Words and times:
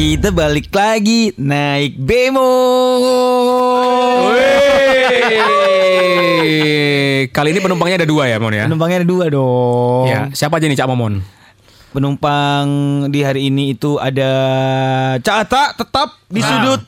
Kita 0.00 0.32
balik 0.32 0.72
lagi 0.72 1.28
naik 1.36 2.00
bemo. 2.00 2.48
Kali 7.28 7.48
ini 7.52 7.60
penumpangnya 7.60 8.00
ada 8.00 8.08
dua 8.08 8.24
ya, 8.24 8.40
Mon 8.40 8.48
ya? 8.48 8.64
Penumpangnya 8.64 9.04
ada 9.04 9.08
dua 9.12 9.28
dong. 9.28 10.08
Ya, 10.08 10.32
siapa 10.32 10.56
aja 10.56 10.72
nih 10.72 10.80
Cak 10.80 10.88
Momon? 10.88 11.20
Penumpang 11.92 12.64
di 13.12 13.20
hari 13.20 13.52
ini 13.52 13.76
itu 13.76 14.00
ada 14.00 14.32
Cata 15.20 15.76
tetap 15.76 16.16
di 16.32 16.40
sudut 16.40 16.80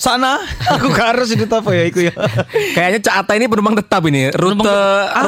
sana. 0.00 0.40
Aku 0.74 0.88
arah 0.90 1.22
sudut 1.22 1.46
apa 1.46 1.70
ya 1.70 1.84
itu 1.84 2.08
ya. 2.08 2.14
Kayaknya 2.76 3.00
Cak 3.02 3.14
Ata 3.20 3.32
ini 3.34 3.46
penumpang 3.46 3.76
tetap 3.76 4.00
ini. 4.02 4.32
Rute 4.32 4.56
Penumpang 4.56 4.72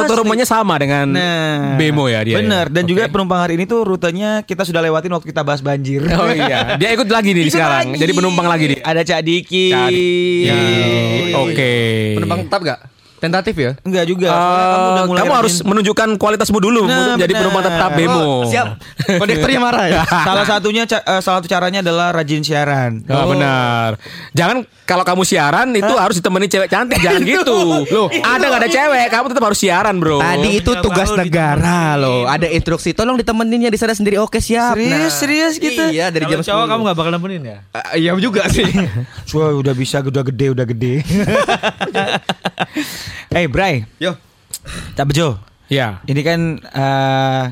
rute 0.00 0.08
asli. 0.08 0.18
rumahnya 0.18 0.46
sama 0.46 0.74
dengan 0.76 1.06
Nah, 1.12 1.76
Bemo 1.76 2.08
ya 2.08 2.24
dia. 2.24 2.40
Bener. 2.40 2.66
ya? 2.66 2.72
Dan 2.72 2.84
juga 2.86 3.04
Oke. 3.04 3.12
penumpang 3.12 3.38
hari 3.38 3.54
ini 3.54 3.64
tuh 3.64 3.84
rutenya 3.84 4.40
kita 4.40 4.64
sudah 4.64 4.80
lewatin 4.80 5.12
waktu 5.12 5.28
kita 5.28 5.42
bahas 5.42 5.60
banjir. 5.60 6.00
Oh 6.08 6.26
iya, 6.26 6.72
dia 6.80 6.88
ikut 6.90 7.06
lagi 7.06 7.30
nih 7.30 7.44
Ikut 7.44 7.54
sekarang. 7.54 7.92
lagi. 7.92 8.00
Jadi 8.00 8.12
penumpang 8.14 8.46
lagi 8.46 8.64
dia. 8.66 8.80
Ada 8.82 9.02
Cak 9.04 9.20
Diki. 9.20 9.66
Cak 9.68 9.88
Diki. 9.88 10.48
Ya, 10.48 10.56
Oke. 11.38 11.72
Penumpang 12.16 12.40
tetap 12.48 12.60
gak? 12.62 12.78
Tentatif 13.22 13.54
ya? 13.54 13.78
Enggak 13.80 14.04
juga. 14.04 14.26
Eh, 14.26 14.34
soalnya 14.34 14.66
kamu 14.66 14.82
udah 14.82 15.04
mulai 15.06 15.20
kamu 15.22 15.32
harus 15.32 15.54
menunjukkan 15.62 16.08
kualitasmu 16.18 16.58
dulu 16.58 16.80
Nah, 16.82 17.14
untuk 17.14 17.22
jadi 17.22 17.32
penumpang 17.32 17.62
tetap 17.62 17.90
Bemo. 17.94 18.18
Oh, 18.18 18.42
siap. 18.44 18.82
Kondekturnya 19.22 19.60
marah 19.62 19.84
ya? 19.86 20.02
salah 20.26 20.42
satunya 20.42 20.82
ca- 20.84 21.06
eh, 21.06 21.20
salah 21.20 21.38
satu 21.38 21.46
caranya 21.46 21.80
adalah 21.80 22.10
rajin 22.10 22.42
siaran. 22.42 23.06
Oh, 23.06 23.30
benar. 23.30 23.94
Jangan 24.32 24.66
kalau 24.82 25.06
kamu 25.06 25.22
siaran 25.22 25.70
itu 25.70 25.94
harus 25.94 26.18
ditemani 26.18 26.50
cewek 26.50 26.66
cantik, 26.66 26.98
jangan 27.06 27.22
gitu. 27.22 27.86
Loh, 27.86 28.10
ada 28.10 28.42
nggak 28.42 28.60
ada 28.60 28.68
cewek, 28.68 29.06
kamu 29.08 29.26
tetap 29.30 29.44
harus 29.44 29.56
siaran, 29.56 29.94
Bro. 29.96 30.18
Tadi 30.18 30.48
itu 30.52 30.68
Nggak 30.68 30.82
tugas 30.82 31.08
negara 31.14 31.94
loh. 31.94 32.26
Ada 32.26 32.50
instruksi. 32.50 32.90
Tolong 32.92 33.14
ditemeninnya 33.14 33.70
di 33.70 33.78
sana 33.78 33.94
sendiri. 33.94 34.18
Oke 34.18 34.42
siap. 34.42 34.74
Serius, 34.74 35.14
serius 35.14 35.54
gitu? 35.56 35.78
Iya 35.86 36.10
dari 36.10 36.26
Kalau 36.26 36.42
jam 36.42 36.44
cowok 36.44 36.64
10. 36.64 36.70
kamu 36.72 36.80
gak 36.82 36.96
bakal 36.98 37.12
nemenin 37.12 37.42
ya? 37.46 37.58
Ah, 37.70 37.94
Iya 37.94 38.10
juga 38.18 38.42
sih. 38.48 38.66
Wah, 39.32 39.54
udah 39.54 39.70
bisa, 39.72 40.02
udah 40.02 40.24
gede, 40.24 40.46
udah 40.50 40.66
gede. 40.66 40.94
hey, 43.34 43.46
Bray, 43.48 43.84
Yo. 43.98 44.16
Cak 44.94 45.08
Bejo. 45.08 45.40
Ya. 45.72 46.04
Ini 46.04 46.20
kan 46.20 46.40
eh 46.60 47.44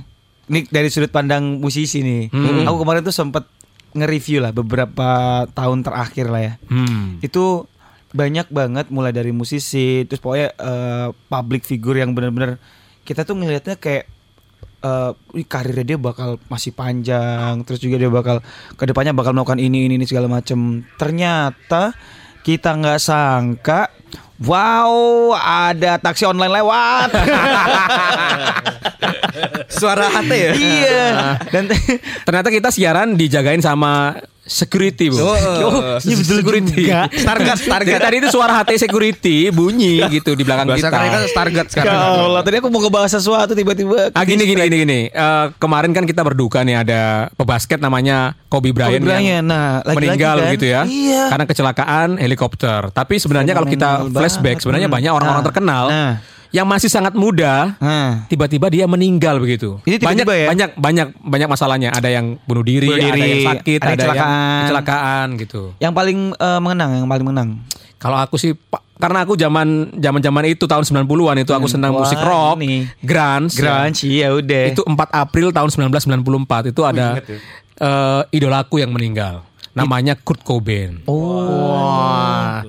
ini 0.51 0.67
dari 0.67 0.91
sudut 0.91 1.15
pandang 1.15 1.63
musisi 1.63 2.03
nih. 2.03 2.29
Hmm. 2.35 2.67
Aku 2.67 2.83
kemarin 2.83 3.07
tuh 3.07 3.15
sempat 3.15 3.47
nge-review 3.95 4.43
lah 4.43 4.53
beberapa 4.55 5.09
tahun 5.51 5.87
terakhir 5.87 6.27
lah 6.29 6.43
ya. 6.43 6.55
Hmm. 6.69 7.23
Itu 7.23 7.71
banyak 8.11 8.51
banget 8.51 8.91
mulai 8.91 9.15
dari 9.15 9.31
musisi 9.31 10.03
terus 10.03 10.19
pokoknya 10.19 10.51
eh, 10.59 11.09
public 11.31 11.63
figure 11.63 12.03
yang 12.03 12.11
benar-benar 12.11 12.59
kita 13.07 13.23
tuh 13.23 13.39
ngelihatnya 13.39 13.79
kayak 13.79 14.11
eh 14.81 15.13
wih, 15.37 15.47
karirnya 15.47 15.95
dia 15.95 15.99
bakal 16.01 16.41
masih 16.49 16.73
panjang 16.75 17.63
terus 17.63 17.79
juga 17.79 18.01
dia 18.01 18.11
bakal 18.11 18.43
ke 18.75 18.85
depannya 18.89 19.13
bakal 19.13 19.37
melakukan 19.37 19.61
ini 19.61 19.87
ini, 19.87 20.01
ini 20.01 20.07
segala 20.09 20.27
macem 20.27 20.83
ternyata 20.97 21.93
kita 22.41 22.81
nggak 22.81 22.99
sangka 22.99 23.93
wow 24.45 25.33
ada 25.37 26.01
taksi 26.01 26.25
online 26.25 26.61
lewat. 26.61 27.11
Suara 29.81 30.11
hati 30.11 30.37
ya? 30.37 30.53
iya. 30.57 31.07
Dan 31.49 31.71
Ternyata 32.27 32.49
kita 32.53 32.69
siaran 32.73 33.15
dijagain 33.17 33.63
sama 33.63 34.17
security, 34.51 35.07
Bu. 35.09 35.17
Oh, 35.17 35.31
betul 36.03 36.11
security. 36.37 36.85
juga. 36.85 37.07
Target, 37.07 37.57
Jadi 37.61 37.71
target. 37.71 38.01
tadi 38.01 38.17
itu 38.19 38.29
suara 38.29 38.53
HT 38.57 38.71
security 38.81 39.37
bunyi 39.49 40.03
gitu 40.11 40.35
di 40.35 40.43
belakang 40.43 40.67
Bahasa 40.67 40.83
kita. 40.83 40.91
keren 40.91 41.09
kan 41.09 41.23
target 41.33 41.65
Ya 41.65 41.73
sekarang. 41.73 41.95
Allah, 42.27 42.43
tadi 42.43 42.57
aku 42.59 42.69
mau 42.69 42.81
ngebahas 42.81 43.11
sesuatu 43.13 43.53
tiba-tiba 43.53 44.11
Ah 44.11 44.25
gini 44.25 44.43
gini 44.43 44.61
gini 44.61 44.77
gini. 44.81 45.01
Eh, 45.07 45.47
kemarin 45.57 45.91
kan 45.91 46.03
kita 46.03 46.21
berduka 46.21 46.61
nih 46.61 46.77
ada 46.77 47.01
pebasket 47.33 47.79
namanya 47.79 48.35
Kobe 48.45 48.71
Bryant, 48.71 48.99
Kobe 48.99 49.07
Bryant. 49.07 49.23
yang 49.23 49.47
Nah, 49.47 49.81
lagi-lagi 49.81 49.97
meninggal 49.97 50.37
kan. 50.37 50.53
gitu 50.53 50.67
ya. 50.67 50.81
Iya. 50.85 51.23
Karena 51.29 51.45
kecelakaan 51.47 52.09
helikopter. 52.17 52.81
Tapi 52.91 53.15
sebenarnya 53.17 53.53
kalau 53.53 53.67
kita 53.67 53.89
flashback 54.09 54.43
banget. 54.53 54.61
sebenarnya 54.61 54.89
Hmm. 54.89 54.97
banyak 54.97 55.13
orang-orang 55.13 55.39
Nah, 55.39 55.47
terkenal 55.47 55.85
nah. 55.89 56.13
Yang 56.51 56.67
masih 56.67 56.91
sangat 56.91 57.15
muda 57.15 57.79
tiba-tiba 58.27 58.67
dia 58.67 58.85
meninggal 58.85 59.39
begitu. 59.39 59.79
Ini 59.87 59.99
banyak 59.99 60.27
tiba-tiba 60.27 60.35
ya? 60.35 60.47
banyak 60.51 60.71
banyak 60.75 61.09
banyak 61.17 61.49
masalahnya. 61.49 61.91
Ada 61.95 62.11
yang 62.11 62.39
bunuh 62.43 62.67
diri, 62.67 62.87
Bunuh 62.87 62.99
ada 62.99 63.07
diri, 63.15 63.23
yang 63.23 63.47
sakit, 63.55 63.79
ada 63.79 63.87
ada, 63.87 63.91
yang 63.91 63.97
kecelakaan. 63.97 64.61
kecelakaan 64.67 65.27
gitu. 65.39 65.63
Yang 65.79 65.93
paling 65.95 66.19
eh, 66.35 66.61
mengenang, 66.61 66.91
yang 66.99 67.09
paling 67.09 67.27
menang. 67.27 67.49
Kalau 68.01 68.17
aku 68.17 68.41
sih 68.41 68.57
Pak, 68.57 68.81
karena 68.97 69.29
aku 69.29 69.37
zaman 69.37 69.93
zaman-zaman 69.93 70.45
itu 70.49 70.65
tahun 70.65 70.85
90-an 70.89 71.37
itu 71.45 71.53
aku 71.53 71.69
senang 71.69 71.93
Wah, 71.93 72.01
musik 72.03 72.17
rock, 72.19 72.57
ini. 72.65 72.89
grunge. 73.05 73.55
Grunge, 73.55 74.01
iya 74.09 74.33
udah. 74.33 74.65
Itu 74.73 74.83
4 74.85 74.97
April 75.13 75.53
tahun 75.53 75.69
1994 75.69 76.73
itu 76.73 76.81
ada 76.83 77.21
ya. 77.21 77.37
eh, 77.79 78.23
idolaku 78.35 78.81
yang 78.81 78.91
meninggal. 78.91 79.45
Namanya 79.71 80.19
Kurt 80.19 80.43
Cobain. 80.43 81.05
Oh. 81.07 81.47
Wah. 81.71 82.67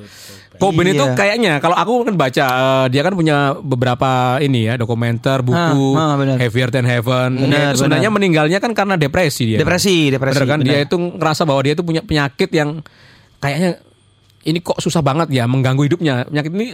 Cobain 0.62 0.86
Iya. 0.86 0.94
itu 0.94 1.06
kayaknya 1.14 1.54
kalau 1.58 1.74
aku 1.74 2.06
kan 2.06 2.14
baca 2.14 2.46
eh, 2.46 2.86
dia 2.88 3.02
kan 3.02 3.14
punya 3.14 3.38
beberapa 3.58 4.12
ini 4.38 4.70
ya 4.70 4.78
dokumenter, 4.78 5.42
buku 5.42 5.98
Ah, 5.98 6.14
ah, 6.14 6.16
benar. 6.16 6.38
Heavier 6.38 6.70
Than 6.70 6.86
Heaven. 6.86 7.30
Benar, 7.36 7.50
Dia 7.50 7.66
itu 7.68 7.78
sebenarnya 7.82 8.08
benar. 8.08 8.18
meninggalnya 8.18 8.58
kan 8.58 8.72
karena 8.72 8.96
depresi 8.96 9.44
dia. 9.48 9.58
Depresi, 9.58 10.10
depresi. 10.10 10.38
Bener 10.38 10.46
kan 10.48 10.60
benar. 10.60 10.70
dia 10.70 10.78
itu 10.84 10.96
ngerasa 10.96 11.42
bahwa 11.44 11.62
dia 11.62 11.74
itu 11.74 11.82
punya 11.82 12.02
penyakit 12.02 12.50
yang 12.52 12.70
kayaknya 13.38 13.82
ini 14.42 14.58
kok 14.58 14.78
susah 14.78 15.02
banget 15.02 15.28
ya 15.30 15.46
mengganggu 15.46 15.82
hidupnya. 15.84 16.26
Penyakit 16.26 16.52
ini 16.52 16.68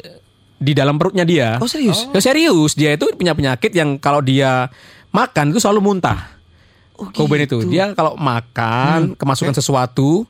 di 0.57 0.73
dalam 0.73 0.97
perutnya 0.97 1.23
dia. 1.23 1.55
Oh 1.57 1.67
serius? 1.67 2.09
Ya 2.09 2.19
serius, 2.19 2.73
dia 2.73 2.91
itu 2.91 3.07
punya 3.13 3.31
penyakit 3.31 3.71
yang 3.71 3.95
kalau 3.95 4.19
dia 4.19 4.67
makan 5.09 5.51
itu 5.51 5.59
selalu 5.59 5.79
muntah. 5.85 6.35
Oh, 6.97 7.13
Cobain 7.13 7.45
itu 7.45 7.61
gitu. 7.61 7.69
dia 7.69 7.93
kalau 7.93 8.17
makan 8.17 9.13
kemasukan 9.13 9.53
sesuatu 9.53 10.25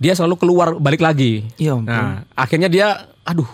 dia 0.00 0.16
selalu 0.16 0.34
keluar 0.34 0.68
balik 0.74 0.98
lagi. 0.98 1.44
Ya 1.54 1.76
ampun. 1.76 1.86
Nah 1.86 2.24
akhirnya 2.32 2.66
dia, 2.66 2.88
aduh, 3.22 3.46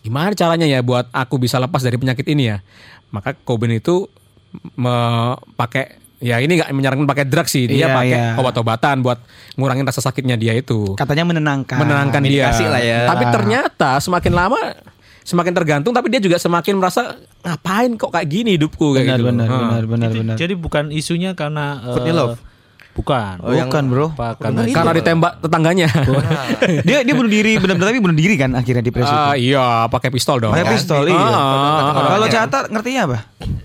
gimana 0.00 0.32
caranya 0.32 0.64
ya 0.64 0.80
buat 0.80 1.06
aku 1.12 1.36
bisa 1.36 1.60
lepas 1.60 1.78
dari 1.78 1.94
penyakit 1.94 2.24
ini 2.26 2.48
ya? 2.48 2.64
Maka 3.12 3.36
Cobain 3.36 3.70
itu 3.70 4.08
pakai 5.54 5.84
ya 6.20 6.36
ini 6.36 6.60
nggak 6.60 6.68
menyarankan 6.70 7.06
pakai 7.06 7.24
drugs 7.24 7.48
sih, 7.48 7.64
dia 7.64 7.88
Iya, 7.88 7.88
pakai 7.90 8.12
iya. 8.12 8.36
obat-obatan 8.36 9.00
buat 9.00 9.18
ngurangin 9.56 9.84
rasa 9.84 10.00
sakitnya 10.00 10.36
dia 10.36 10.52
itu, 10.52 10.92
Katanya 10.92 11.24
menenangkan. 11.24 11.80
menenangkan 11.80 12.22
dia. 12.24 12.52
lah 12.52 12.80
ya. 12.80 13.08
Tapi 13.08 13.24
ternyata 13.30 13.96
semakin 13.98 14.32
lama 14.32 14.60
semakin 15.20 15.52
tergantung, 15.52 15.92
tapi 15.92 16.08
dia 16.08 16.18
juga 16.18 16.36
semakin 16.36 16.74
merasa 16.76 17.14
ngapain 17.40 17.92
kok 17.94 18.10
kayak 18.10 18.26
gini 18.26 18.56
hidupku 18.56 18.92
kayak 18.92 19.04
Benar, 19.06 19.16
gitu. 19.16 19.26
benar, 19.28 19.46
Hah. 19.46 19.58
benar, 19.60 19.84
benar, 19.86 20.08
Jadi- 20.08 20.20
benar. 20.20 20.36
Jadi 20.36 20.54
bukan 20.56 20.84
isunya 20.90 21.30
karena 21.32 21.64
Courtney 21.86 22.12
Love? 22.12 22.36
Bukan. 22.90 23.34
Oh, 23.40 23.54
yang- 23.54 23.70
Bukan 23.70 23.84
bro. 23.86 24.06
Apa 24.10 24.34
karena 24.36 24.66
Karena 24.66 24.92
ditembak 24.92 25.32
tetangganya. 25.38 25.88
dia 26.88 27.00
dia 27.00 27.14
bunuh 27.14 27.28
diri 27.28 27.56
benar-benar 27.56 27.88
tapi 27.88 28.00
bunuh 28.00 28.14
diri 28.14 28.34
kan 28.34 28.50
akhirnya 28.52 28.80
di 28.80 28.90
presi 28.90 29.08
Ah, 29.08 29.32
itu. 29.32 29.50
iya, 29.50 29.86
pakai 29.86 30.10
pistol 30.10 30.38
dong. 30.38 30.52
Pakai 30.52 30.74
pistol 30.74 31.06
iya. 31.06 31.16
Ah, 31.16 31.94
ah, 31.96 32.04
Kalau 32.10 32.26
ah. 32.26 32.30
Cata 32.30 32.58
ngertinya 32.66 33.02
apa? 33.06 33.18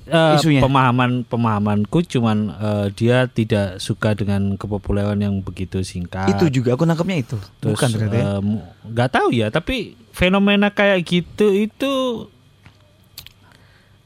Eh, 0.06 0.38
isunya? 0.38 0.62
pemahaman 0.62 1.26
pemahamanku 1.26 2.06
cuman 2.06 2.38
eh, 2.54 2.88
dia 2.94 3.26
tidak 3.26 3.82
suka 3.82 4.14
dengan 4.14 4.54
kepopuleran 4.54 5.18
yang 5.18 5.42
begitu 5.42 5.82
singkat. 5.82 6.30
Itu 6.30 6.46
juga 6.48 6.78
aku 6.78 6.86
nangkepnya 6.86 7.18
itu. 7.20 7.38
Terus, 7.58 7.74
Bukan 7.74 7.90
ternyata 7.90 8.14
ya. 8.14 8.26
eh, 8.32 8.42
nggak 8.86 9.10
tahu 9.10 9.28
ya, 9.34 9.50
tapi 9.50 9.98
fenomena 10.12 10.70
kayak 10.70 11.02
gitu 11.02 11.50
itu 11.52 11.92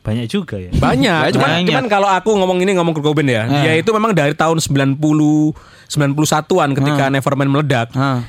banyak 0.10 0.26
juga 0.26 0.56
ya. 0.58 0.74
Banyak, 0.74 1.38
cuman, 1.38 1.50
Banyak. 1.54 1.68
cuman 1.70 1.86
kalau 1.86 2.10
aku 2.10 2.34
ngomong 2.34 2.58
ini 2.66 2.74
ngomong 2.74 2.98
Kurt 2.98 3.06
Cobain 3.06 3.30
ya, 3.30 3.46
Ah. 3.46 3.62
dia 3.62 3.78
itu 3.78 3.90
memang 3.94 4.12
dari 4.12 4.34
tahun 4.34 4.58
90 4.58 5.54
91-an 5.88 6.74
ketika 6.74 7.14
Nevermind 7.14 7.52
meledak. 7.54 7.88
Ah. 7.94 8.26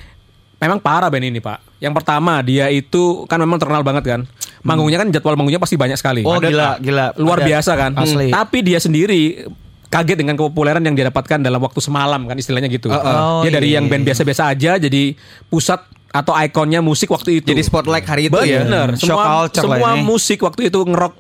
Memang 0.61 0.77
parah 0.77 1.09
band 1.09 1.25
ini, 1.25 1.41
Pak. 1.41 1.81
Yang 1.81 1.97
pertama, 1.97 2.45
dia 2.45 2.69
itu 2.69 3.25
kan 3.25 3.41
memang 3.41 3.57
terkenal 3.57 3.81
banget 3.81 4.05
kan. 4.05 4.21
Manggungnya 4.61 5.01
kan 5.01 5.09
jadwal 5.09 5.33
manggungnya 5.33 5.57
pasti 5.57 5.81
banyak 5.81 5.97
sekali. 5.97 6.21
Oh, 6.21 6.37
Ada- 6.37 6.53
gila, 6.53 6.69
gila. 6.85 7.07
Luar 7.17 7.41
Ada. 7.41 7.47
biasa 7.49 7.73
kan. 7.81 7.93
Asli. 7.97 8.29
Tapi 8.29 8.59
dia 8.61 8.77
sendiri 8.77 9.49
kaget 9.89 10.21
dengan 10.21 10.37
kepopuleran 10.37 10.85
yang 10.85 10.93
dia 10.93 11.09
dapatkan 11.09 11.41
dalam 11.41 11.59
waktu 11.59 11.81
semalam 11.81 12.21
kan 12.29 12.37
istilahnya 12.37 12.69
gitu. 12.69 12.93
Oh, 12.93 13.41
dia 13.41 13.51
dari 13.51 13.73
iya, 13.73 13.81
yang 13.81 13.89
band 13.89 14.05
iya. 14.05 14.13
biasa-biasa 14.13 14.53
aja 14.53 14.77
jadi 14.79 15.17
pusat 15.49 15.81
atau 16.11 16.35
ikonnya 16.35 16.79
musik 16.85 17.11
waktu 17.11 17.43
itu. 17.43 17.51
Jadi 17.51 17.63
spotlight 17.65 18.07
hari 18.07 18.29
itu 18.29 18.39
ya. 18.45 18.63
Bener. 18.67 18.95
Shock 18.99 19.17
Semua 19.17 19.25
culture 19.27 19.63
semua 19.67 19.91
musik 19.99 20.39
waktu 20.43 20.69
itu 20.69 20.79
ngerok 20.79 21.15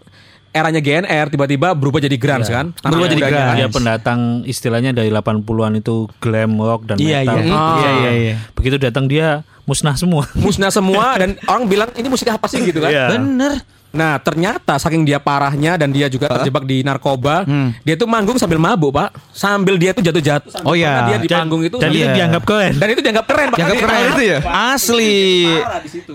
eranya 0.50 0.78
GNR 0.78 1.26
tiba-tiba 1.28 1.72
berubah 1.72 1.98
jadi 1.98 2.16
grunge 2.16 2.46
kan. 2.46 2.74
Anak 2.76 2.90
Berubah 2.90 3.08
jadi 3.08 3.22
mudanya. 3.22 3.38
grunge. 3.40 3.56
Dia 3.56 3.68
pendatang 3.68 4.20
istilahnya 4.44 4.90
dari 4.90 5.08
80-an 5.08 5.72
itu 5.76 6.10
glam 6.18 6.56
rock 6.56 6.84
dan 6.84 6.96
Iya, 6.98 7.22
metal. 7.22 7.36
iya. 7.38 7.52
Ah. 7.52 7.76
Iya, 7.76 7.90
iya, 7.92 8.10
iya. 8.12 8.34
Begitu 8.52 8.76
datang 8.76 9.06
dia 9.06 9.42
musnah 9.62 9.94
semua. 9.94 10.26
Musnah 10.34 10.70
semua 10.70 11.14
dan 11.16 11.38
orang 11.44 11.64
bilang 11.64 11.90
ini 11.94 12.08
musik 12.08 12.26
apa 12.26 12.46
sih 12.46 12.58
gitu 12.60 12.78
kan. 12.78 12.90
Iya. 12.90 13.06
Bener. 13.14 13.52
Nah 13.90 14.22
ternyata 14.22 14.78
saking 14.78 15.02
dia 15.02 15.18
parahnya 15.18 15.74
dan 15.74 15.90
dia 15.90 16.06
juga 16.06 16.30
terjebak 16.30 16.62
di 16.62 16.80
narkoba, 16.80 17.42
Hmm. 17.42 17.74
dia 17.82 17.98
tuh 17.98 18.06
manggung 18.06 18.38
sambil 18.38 18.56
mabuk 18.56 18.94
pak, 18.94 19.10
sambil 19.34 19.74
dia 19.74 19.90
tuh 19.90 19.98
jatuh-jatuh. 20.00 20.62
Oh, 20.62 20.78
iya. 20.78 21.10
Dia 21.10 21.18
di 21.18 21.26
Dan- 21.26 21.42
panggung 21.42 21.62
itu 21.66 21.74
dan 21.76 21.90
dia- 21.90 22.06
itu 22.06 22.10
dianggap 22.14 22.42
keren. 22.46 22.72
dan 22.78 22.88
itu 22.88 23.00
dianggap 23.02 23.26
keren 23.26 23.46
pak. 23.50 23.58
Dianggap 23.58 23.76
Dia- 23.76 23.84
keren 23.84 24.02
itu 24.06 24.22
ya? 24.22 24.38
Asli. 24.70 25.18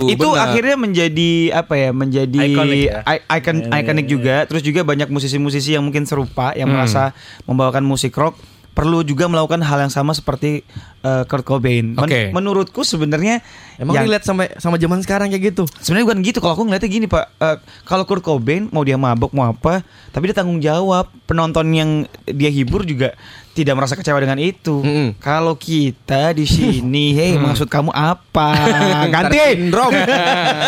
Itu 0.07 0.27
bener. 0.31 0.39
akhirnya 0.41 0.75
menjadi 0.77 1.31
apa 1.51 1.73
ya? 1.75 1.89
Menjadi 1.91 2.39
Iconic 2.47 2.79
ya? 2.81 2.99
icon 3.29 3.57
ikonik 3.69 4.07
juga. 4.07 4.35
Terus 4.47 4.63
juga 4.63 4.81
banyak 4.81 5.11
musisi-musisi 5.11 5.75
yang 5.75 5.83
mungkin 5.83 6.07
serupa 6.07 6.55
yang 6.55 6.71
merasa 6.71 7.11
membawakan 7.43 7.83
musik 7.83 8.15
rock 8.15 8.39
perlu 8.75 9.01
juga 9.01 9.25
melakukan 9.25 9.63
hal 9.63 9.79
yang 9.79 9.89
sama 9.89 10.11
seperti 10.11 10.67
eh, 10.99 11.23
Kurt 11.23 11.41
Cobain. 11.41 11.95
Men- 11.95 12.01
Oke. 12.01 12.21
menurutku 12.29 12.81
sebenarnya 12.81 13.39
Emang 13.75 13.93
yang- 13.93 14.03
relate 14.03 14.23
sampai 14.23 14.51
sama 14.55 14.75
zaman 14.75 14.99
sekarang 14.99 15.27
kayak 15.27 15.49
gitu. 15.49 15.63
Sebenarnya 15.79 16.05
bukan 16.05 16.19
gitu. 16.21 16.37
Kalau 16.37 16.53
aku 16.53 16.63
ngeliatnya 16.63 16.89
gini 16.89 17.05
pak, 17.05 17.31
Eh, 17.37 17.57
kalau 17.83 18.03
Kurt 18.03 18.19
Cobain 18.19 18.67
mau 18.69 18.81
dia 18.81 18.95
mabok 18.95 19.31
mau 19.31 19.47
apa, 19.47 19.79
tapi 20.09 20.27
dia 20.27 20.35
tanggung 20.35 20.59
jawab. 20.59 21.07
Penonton 21.23 21.65
yang 21.69 21.89
dia 22.25 22.47
hibur 22.47 22.83
juga 22.83 23.15
tidak 23.51 23.73
merasa 23.73 23.93
kecewa 23.93 24.19
dengan 24.19 24.37
itu. 24.37 24.77
Mm-mm. 24.77 25.15
Kalau 25.17 25.55
kita 25.55 26.31
di 26.31 26.43
sini, 26.51 27.13
hei 27.13 27.33
maksud 27.35 27.65
kamu 27.65 27.89
apa? 27.89 28.49
Ganti. 29.13 29.39
Syndrome. 29.55 29.95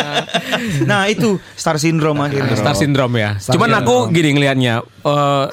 nah 0.90 1.06
itu 1.06 1.38
star 1.54 1.76
syndrome 1.76 2.20
akhirnya. 2.22 2.56
Star 2.56 2.74
syndrome 2.74 3.16
ya. 3.18 3.30
Star 3.38 3.54
Cuman 3.54 3.70
syndrome. 3.70 4.08
aku 4.08 4.12
gini 4.12 4.30
ngelihatnya 4.32 4.74
eh, 4.82 5.46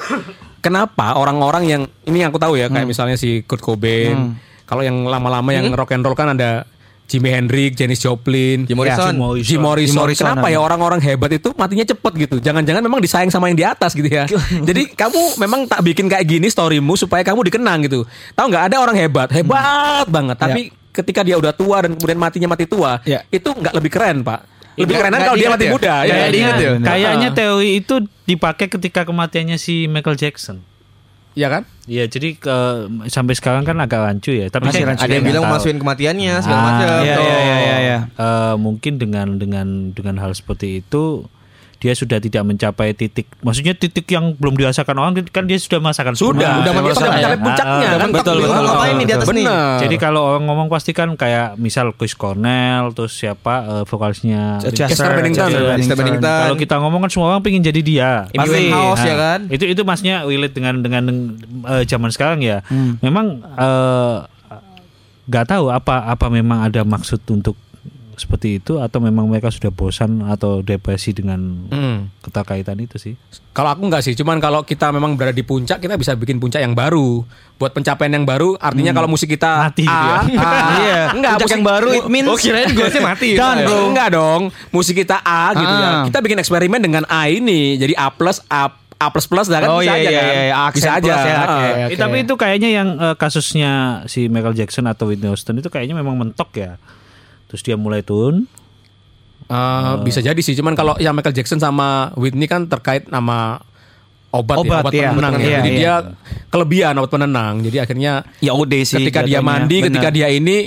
kenapa 0.65 1.13
orang-orang 1.13 1.63
yang 1.69 1.81
ini 2.09 2.25
yang 2.25 2.33
aku 2.33 2.41
tahu 2.41 2.57
ya 2.57 2.65
kayak 2.73 2.89
misalnya 2.89 3.13
si 3.13 3.45
Kurt 3.45 3.61
Cobain. 3.61 4.33
Kalau 4.65 4.81
yang 4.81 5.05
lama-lama 5.05 5.53
yang 5.53 5.69
rock 5.77 5.93
and 5.93 6.01
roll 6.01 6.17
kan 6.17 6.33
ada 6.33 6.65
Jimi 7.05 7.29
Hendrix, 7.29 7.77
Janis 7.77 8.01
Joplin, 8.01 8.65
Jim 8.65 8.73
Morrison. 8.73 9.13
Jim 9.13 9.21
Morrison. 9.21 9.45
Jim 9.45 9.61
Morrison. 9.61 9.93
Jim 9.93 10.01
Morrison 10.01 10.25
Kenapa 10.25 10.49
ya 10.49 10.57
orang-orang 10.57 10.97
hebat 11.05 11.29
itu 11.37 11.53
matinya 11.53 11.85
cepet 11.85 12.13
gitu? 12.17 12.35
Jangan-jangan 12.41 12.81
memang 12.81 12.97
disayang 12.97 13.29
sama 13.29 13.45
yang 13.53 13.57
di 13.61 13.65
atas 13.65 13.93
gitu 13.93 14.09
ya. 14.09 14.25
Jadi 14.73 14.89
kamu 14.97 15.37
memang 15.37 15.69
tak 15.69 15.85
bikin 15.85 16.09
kayak 16.09 16.25
gini 16.25 16.49
storymu 16.49 16.97
supaya 16.97 17.21
kamu 17.21 17.45
dikenang 17.45 17.85
gitu. 17.85 18.09
Tahu 18.33 18.45
nggak 18.49 18.73
ada 18.73 18.81
orang 18.81 18.97
hebat, 18.97 19.29
hebat 19.29 20.09
banget. 20.09 20.33
Tapi 20.33 20.61
ketika 20.89 21.21
dia 21.21 21.37
udah 21.37 21.53
tua 21.53 21.85
dan 21.85 21.93
kemudian 21.93 22.17
matinya 22.17 22.57
mati 22.57 22.65
tua, 22.65 22.97
Ya. 23.05 23.21
itu 23.29 23.53
nggak 23.53 23.73
lebih 23.77 23.93
keren 23.93 24.25
pak. 24.25 24.54
Lebih 24.77 24.93
kerenan 24.93 25.17
nggak 25.17 25.27
kalau 25.27 25.37
dia 25.37 25.49
mati 25.49 25.65
ya? 25.65 25.71
muda. 25.71 25.93
Ya. 26.03 26.15
ya? 26.27 26.71
Kayaknya 26.77 27.29
Ah. 27.29 27.35
teori 27.35 27.69
itu 27.77 27.95
dipakai 28.23 28.67
ketika 28.67 29.03
kematiannya 29.03 29.55
si 29.55 29.87
Michael 29.87 30.15
Jackson. 30.15 30.59
Iya 31.31 31.51
kan? 31.51 31.63
Iya, 31.83 32.07
jadi 32.07 32.31
ke, 32.33 32.55
sampai 33.05 33.35
sekarang 33.35 33.63
kan 33.63 33.75
agak 33.75 33.99
rancu 33.99 34.31
ya. 34.31 34.47
Tapi 34.47 34.71
Masih 34.71 34.81
saya- 34.81 34.87
rancu. 34.87 35.03
Ada 35.03 35.13
yang 35.13 35.25
bilang 35.25 35.43
tahu. 35.43 35.51
masukin 35.51 35.77
kematiannya 35.77 36.33
segala 36.39 36.55
Ah, 36.55 36.65
macam. 36.65 36.87
Iya 36.87 37.15
iya 37.17 37.19
iya 37.19 37.57
iya. 37.57 37.77
iya. 37.77 37.97
Eh, 38.09 38.55
mungkin 38.55 38.93
dengan 38.95 39.27
dengan 39.35 39.67
dengan 39.91 40.15
hal 40.17 40.31
seperti 40.31 40.79
itu 40.79 41.27
dia 41.85 41.93
sudah 41.93 42.17
tidak 42.17 42.41
mencapai 42.41 42.91
titik 42.91 43.29
maksudnya 43.45 43.77
titik 43.77 44.09
yang 44.09 44.33
belum 44.33 44.57
dirasakan 44.57 44.97
orang 44.97 45.13
kan 45.29 45.45
dia 45.45 45.61
sudah 45.61 45.77
merasakan 45.77 46.17
Sudah, 46.17 46.33
Udah 46.33 46.51
udah 46.65 46.71
mentok 46.73 46.97
mencapai 46.97 47.21
ya? 47.21 47.37
puncaknya 47.37 47.85
Ah, 47.85 47.99
kan. 48.01 48.09
Betul, 48.09 48.35
nih, 48.35 48.43
betul. 48.43 48.63
ngapain 48.65 48.93
nih 48.95 49.05
di 49.05 49.13
atas 49.13 49.27
nih? 49.27 49.45
Bener. 49.45 49.77
Jadi 49.85 49.95
kalau 49.95 50.21
orang 50.25 50.43
ngomong 50.43 50.67
pasti 50.67 50.91
kan 50.91 51.09
kayak 51.13 51.47
misal 51.55 51.93
Chris 51.93 52.17
Cornell 52.17 52.89
terus 52.91 53.13
siapa 53.13 53.53
eh, 53.61 53.83
vokalisnya 53.85 54.57
Chester 54.65 55.13
Bennington. 55.13 55.49
Chester 55.77 55.93
Bennington. 55.93 56.25
Kalau 56.25 56.57
kita 56.57 56.75
ngomong 56.79 57.05
kan 57.05 57.11
semua 57.11 57.27
orang 57.29 57.43
pengen 57.43 57.61
jadi 57.61 57.81
dia. 57.81 58.11
Amy 58.31 58.49
Winehouse 58.49 59.03
ya 59.03 59.15
kan? 59.15 59.39
Itu 59.47 59.65
itu 59.65 59.81
masnya 59.83 60.25
relate 60.25 60.55
dengan 60.55 60.81
dengan 60.81 61.03
eh, 61.69 61.83
zaman 61.85 62.09
sekarang 62.09 62.41
ya. 62.41 62.65
Hmm. 62.65 62.97
Memang 63.03 63.45
eh, 63.45 64.17
nggak 65.25 65.45
tahu 65.47 65.73
apa 65.73 66.05
apa 66.05 66.25
memang 66.29 66.61
ada 66.61 66.81
maksud 66.81 67.17
untuk 67.27 67.57
seperti 68.17 68.57
itu 68.57 68.77
atau 68.77 68.97
memang 68.97 69.25
mereka 69.25 69.47
sudah 69.47 69.67
bosan 69.67 70.19
atau 70.21 70.59
depresi 70.59 71.11
dengan 71.11 71.39
Hmm. 71.65 72.11
keterkaitan 72.19 72.75
itu 72.77 72.95
sih. 72.95 73.13
Kalau 73.51 73.69
aku 73.69 73.83
enggak 73.83 74.01
sih, 74.01 74.13
cuman 74.13 74.37
kalau 74.37 74.61
kita 74.61 74.89
memang 74.89 75.13
berada 75.13 75.31
di 75.31 75.41
puncak, 75.41 75.77
kita 75.77 75.95
bisa 75.95 76.11
bikin 76.13 76.37
puncak 76.37 76.59
yang 76.59 76.71
baru. 76.71 77.23
Buat 77.55 77.71
pencapaian 77.71 78.11
yang 78.11 78.23
baru, 78.23 78.57
artinya 78.57 78.91
kalau 78.91 79.07
musik 79.07 79.29
kita 79.29 79.63
Mati 79.65 79.83
gitu 79.83 79.93
A, 79.93 80.27
ya. 80.27 80.37
A, 80.37 80.51
Iya, 80.77 81.01
enggak 81.13 81.31
puncak 81.31 81.39
musik 81.41 81.53
yang 81.53 81.65
baru 81.65 81.89
it 81.89 82.05
means 82.05 82.27
Oh 82.27 82.35
kirain 82.35 82.67
gue 82.67 82.87
sih 82.89 82.99
mati. 82.99 83.29
Done, 83.39 83.59
bro. 83.63 83.79
Enggak 83.87 84.09
dong, 84.11 84.41
musik 84.69 84.95
kita 84.95 85.17
A 85.17 85.51
gitu 85.51 85.73
ya. 85.73 85.87
Ah. 85.87 86.03
Kita 86.03 86.19
bikin 86.19 86.37
eksperimen 86.37 86.79
dengan 86.79 87.03
A 87.05 87.25
ini, 87.25 87.75
jadi 87.75 87.95
A 87.95 88.09
plus 88.09 88.43
A 88.45 88.67
A 88.95 89.11
plus 89.11 89.27
plus 89.27 89.51
kan 89.51 89.59
Oh, 89.65 89.79
bisa 89.79 89.91
iya, 89.91 89.95
aja 89.97 90.07
iya, 90.07 90.15
kan. 90.15 90.25
iya, 90.25 90.55
aksen 90.65 90.75
bisa 90.77 90.89
aja. 90.89 91.03
plus 91.03 91.19
ya, 91.21 91.35
oke, 91.37 91.51
Ah. 91.51 91.87
Eh, 91.91 91.97
tapi 91.97 92.17
itu 92.21 92.33
kayaknya 92.33 92.69
yang 92.71 92.89
eh, 92.95 93.15
kasusnya 93.15 93.71
si 94.05 94.27
Michael 94.27 94.55
Jackson 94.55 94.87
atau 94.87 95.07
Whitney 95.07 95.27
Houston 95.27 95.55
itu 95.55 95.67
kayaknya 95.67 95.95
memang 95.95 96.15
mentok 96.15 96.47
ya. 96.55 96.79
Terus 97.47 97.61
dia 97.61 97.75
mulai 97.75 98.01
turun. 98.01 98.45
Eh, 99.45 99.93
bisa 100.01 100.19
jadi 100.19 100.37
sih, 100.37 100.57
cuman 100.57 100.73
kalau 100.73 100.97
yang 100.97 101.13
Michael 101.13 101.37
Jackson 101.37 101.61
sama 101.61 102.09
Whitney 102.17 102.49
kan 102.49 102.65
terkait 102.65 103.05
nama 103.07 103.61
obat, 104.33 104.57
Obat, 104.57 104.67
ya, 104.67 104.81
obat 104.81 104.91
iya. 104.91 105.09
penenang 105.13 105.33
ya. 105.33 105.39
Iya, 105.39 105.57
Jadi 105.61 105.69
iya. 105.69 105.77
dia 105.77 105.93
kelebihan 106.49 106.93
obat 106.97 107.11
penenang. 107.13 107.53
Jadi 107.61 107.77
akhirnya 107.77 108.13
Ya 108.41 108.51
udah 108.51 108.81
sih. 108.81 108.97
ketika 108.99 109.21
dia 109.21 109.39
jatuhnya. 109.39 109.45
mandi, 109.45 109.75
Bener. 109.79 109.87
ketika 109.93 110.09
dia 110.09 110.27
ini 110.27 110.57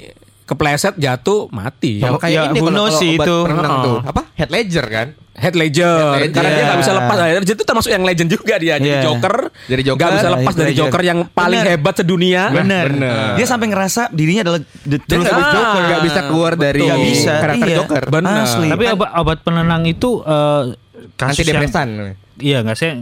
kepleset 0.48 0.96
jatuh 0.96 1.52
mati. 1.52 2.00
Sama 2.00 2.16
Ya, 2.16 2.18
kayak 2.18 2.42
ini 2.48 2.58
who 2.58 2.66
kalau 2.66 2.88
sih 2.90 3.10
itu. 3.14 3.36
penenang 3.44 3.68
Heeh. 3.70 3.84
tuh. 3.84 3.98
Apa? 4.02 4.20
Head 4.34 4.50
ledger 4.50 4.86
kan? 4.88 5.08
Head 5.38 5.54
Ledger, 5.54 6.18
Head 6.18 6.22
Ledger. 6.24 6.34
karena 6.34 6.50
dia 6.50 6.64
nggak 6.66 6.80
bisa 6.82 6.92
lepas. 6.98 7.16
Dia 7.38 7.54
itu 7.54 7.62
termasuk 7.62 7.90
yang 7.94 8.02
legend 8.02 8.26
juga 8.28 8.58
dia. 8.58 8.74
Jadi 8.74 8.90
Iya. 8.90 9.06
Joker, 9.06 9.34
Jadi 9.70 9.82
Joker. 9.86 9.94
nggak 9.94 10.14
bisa 10.18 10.28
lepas 10.34 10.52
dari 10.52 10.66
Ledger. 10.66 10.82
Joker 10.82 11.02
yang 11.06 11.18
paling 11.30 11.60
Bener. 11.62 11.70
hebat 11.70 11.94
sedunia. 11.94 12.42
Bener. 12.50 12.86
Bener. 12.90 13.26
Dia 13.38 13.46
sampai 13.46 13.66
ngerasa 13.70 14.10
dirinya 14.10 14.42
adalah 14.42 14.60
the 14.82 14.98
of 14.98 15.38
bisa, 15.38 15.54
Joker. 15.54 15.82
nggak 15.86 16.02
bisa 16.02 16.20
keluar 16.26 16.52
dari 16.58 16.80
Nggak 16.82 16.98
bisa. 17.06 17.32
karakter 17.38 17.68
iya. 17.70 17.76
Joker. 17.78 18.02
Bener. 18.10 18.42
Asli. 18.42 18.66
Tapi 18.66 18.84
obat, 18.90 19.10
obat 19.14 19.38
penenang 19.46 19.82
itu 19.86 20.10
eh, 20.20 20.62
kasus 21.14 21.46
yang. 21.46 22.18
Iya 22.40 22.62
nggak 22.62 22.74
saya 22.74 22.94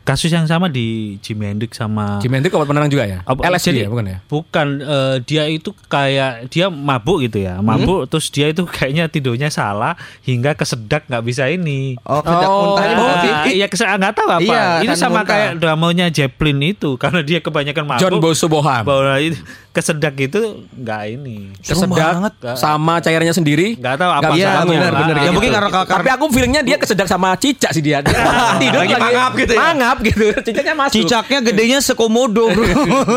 kasus 0.00 0.28
yang 0.28 0.44
sama 0.44 0.66
di 0.66 1.18
Jimi 1.18 1.44
Hendrix 1.44 1.74
sama 1.74 2.18
Jimi 2.18 2.34
Hendrix 2.34 2.52
obat 2.52 2.64
penenang 2.64 2.86
juga 2.86 3.04
ya? 3.04 3.18
Apa- 3.22 3.42
LSD 3.44 3.68
jadi- 3.68 3.80
ya, 3.80 3.88
bukan 3.88 4.04
ya? 4.04 4.18
Bukan 4.24 4.66
eh, 4.78 5.16
dia 5.20 5.44
itu 5.46 5.74
kayak 5.84 6.32
dia 6.46 6.66
mabuk 6.68 7.18
gitu 7.20 7.38
ya, 7.38 7.58
mabuk 7.58 8.06
terus 8.06 8.28
dia 8.28 8.46
itu 8.46 8.62
kayaknya 8.70 9.06
tidurnya 9.06 9.48
salah 9.48 9.94
hingga 10.20 10.54
kesedak 10.54 11.04
nggak 11.04 11.22
bisa 11.22 11.46
ini. 11.46 11.98
Oh, 12.00 12.20
kedak 12.20 12.46
Oh. 12.46 12.74
Oh, 12.74 12.78
berarti. 12.78 13.28
iya 13.52 13.66
kesedak 13.66 13.98
nggak 13.98 14.14
tahu 14.14 14.28
apa. 14.30 14.44
Iya, 14.44 14.62
ini 14.78 14.86
kan 14.86 14.96
sama 14.96 15.10
muntah. 15.16 15.26
kayak 15.28 15.50
dramanya 15.56 16.06
Zeppelin 16.08 16.58
itu 16.64 16.94
karena 17.02 17.20
dia 17.20 17.38
kebanyakan 17.38 17.84
mabuk. 17.84 18.00
John 18.00 18.14
Bosco 18.18 18.46
Boham. 18.46 18.82
Bahwa 18.84 19.18
itu 19.18 19.42
kesedak 19.70 20.14
itu 20.16 20.40
nggak 20.72 21.02
ini. 21.10 21.50
Kesedak 21.58 21.90
banget. 21.90 22.32
sama 22.54 23.00
cairannya 23.00 23.34
sendiri. 23.34 23.74
Nggak 23.74 23.96
tahu 23.96 24.10
apa. 24.12 24.30
Bisa 24.30 24.38
Iya, 24.44 24.62
benar, 24.62 24.92
benar, 24.92 25.14
Ya 25.14 25.20
kayak 25.20 25.32
mungkin 25.32 25.50
gitu. 25.50 25.58
karena 25.58 25.70
karena 25.74 25.98
Tapi 25.98 26.10
aku 26.12 26.24
feelingnya 26.30 26.62
dia 26.62 26.76
kesedak 26.76 27.08
sama 27.08 27.34
cicak 27.34 27.70
sih 27.70 27.82
dia. 27.82 27.98
Dia 27.98 28.14
tidur 28.62 28.83
Lagi 28.86 28.94
mangap 29.00 29.30
gitu 29.34 29.52
ya? 29.52 29.60
Mangap 29.62 29.96
gitu. 30.00 30.24
Cicaknya 30.42 30.74
masuk. 30.76 30.94
cicaknya 30.94 31.38
gedenya 31.42 31.78
sekomodo 31.80 32.44
bro. 32.48 32.64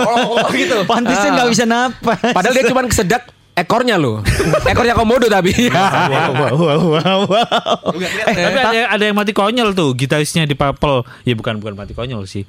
Oh, 0.07 0.47
gitu. 0.51 0.83
Pantesan 0.83 1.29
Ah. 1.29 1.33
nggak 1.37 1.49
bisa 1.51 1.63
napas. 1.63 2.19
Padahal 2.31 2.53
dia 2.53 2.65
cuma 2.65 2.81
kesedak 2.83 3.23
ekornya 3.53 3.97
loh. 3.97 4.21
Ekornya 4.71 4.93
komodo 4.93 5.25
tapi. 5.27 5.49
Eh, 5.49 5.71
tapi 8.37 8.57
ada, 8.59 8.79
ada 8.93 9.03
yang 9.03 9.17
mati 9.17 9.33
konyol 9.33 9.73
tuh 9.73 9.93
gitarisnya 9.93 10.45
di 10.45 10.53
Purple. 10.53 11.03
Ya 11.23 11.33
bukan 11.33 11.57
bukan 11.57 11.73
mati 11.73 11.93
konyol 11.93 12.25
sih. 12.25 12.45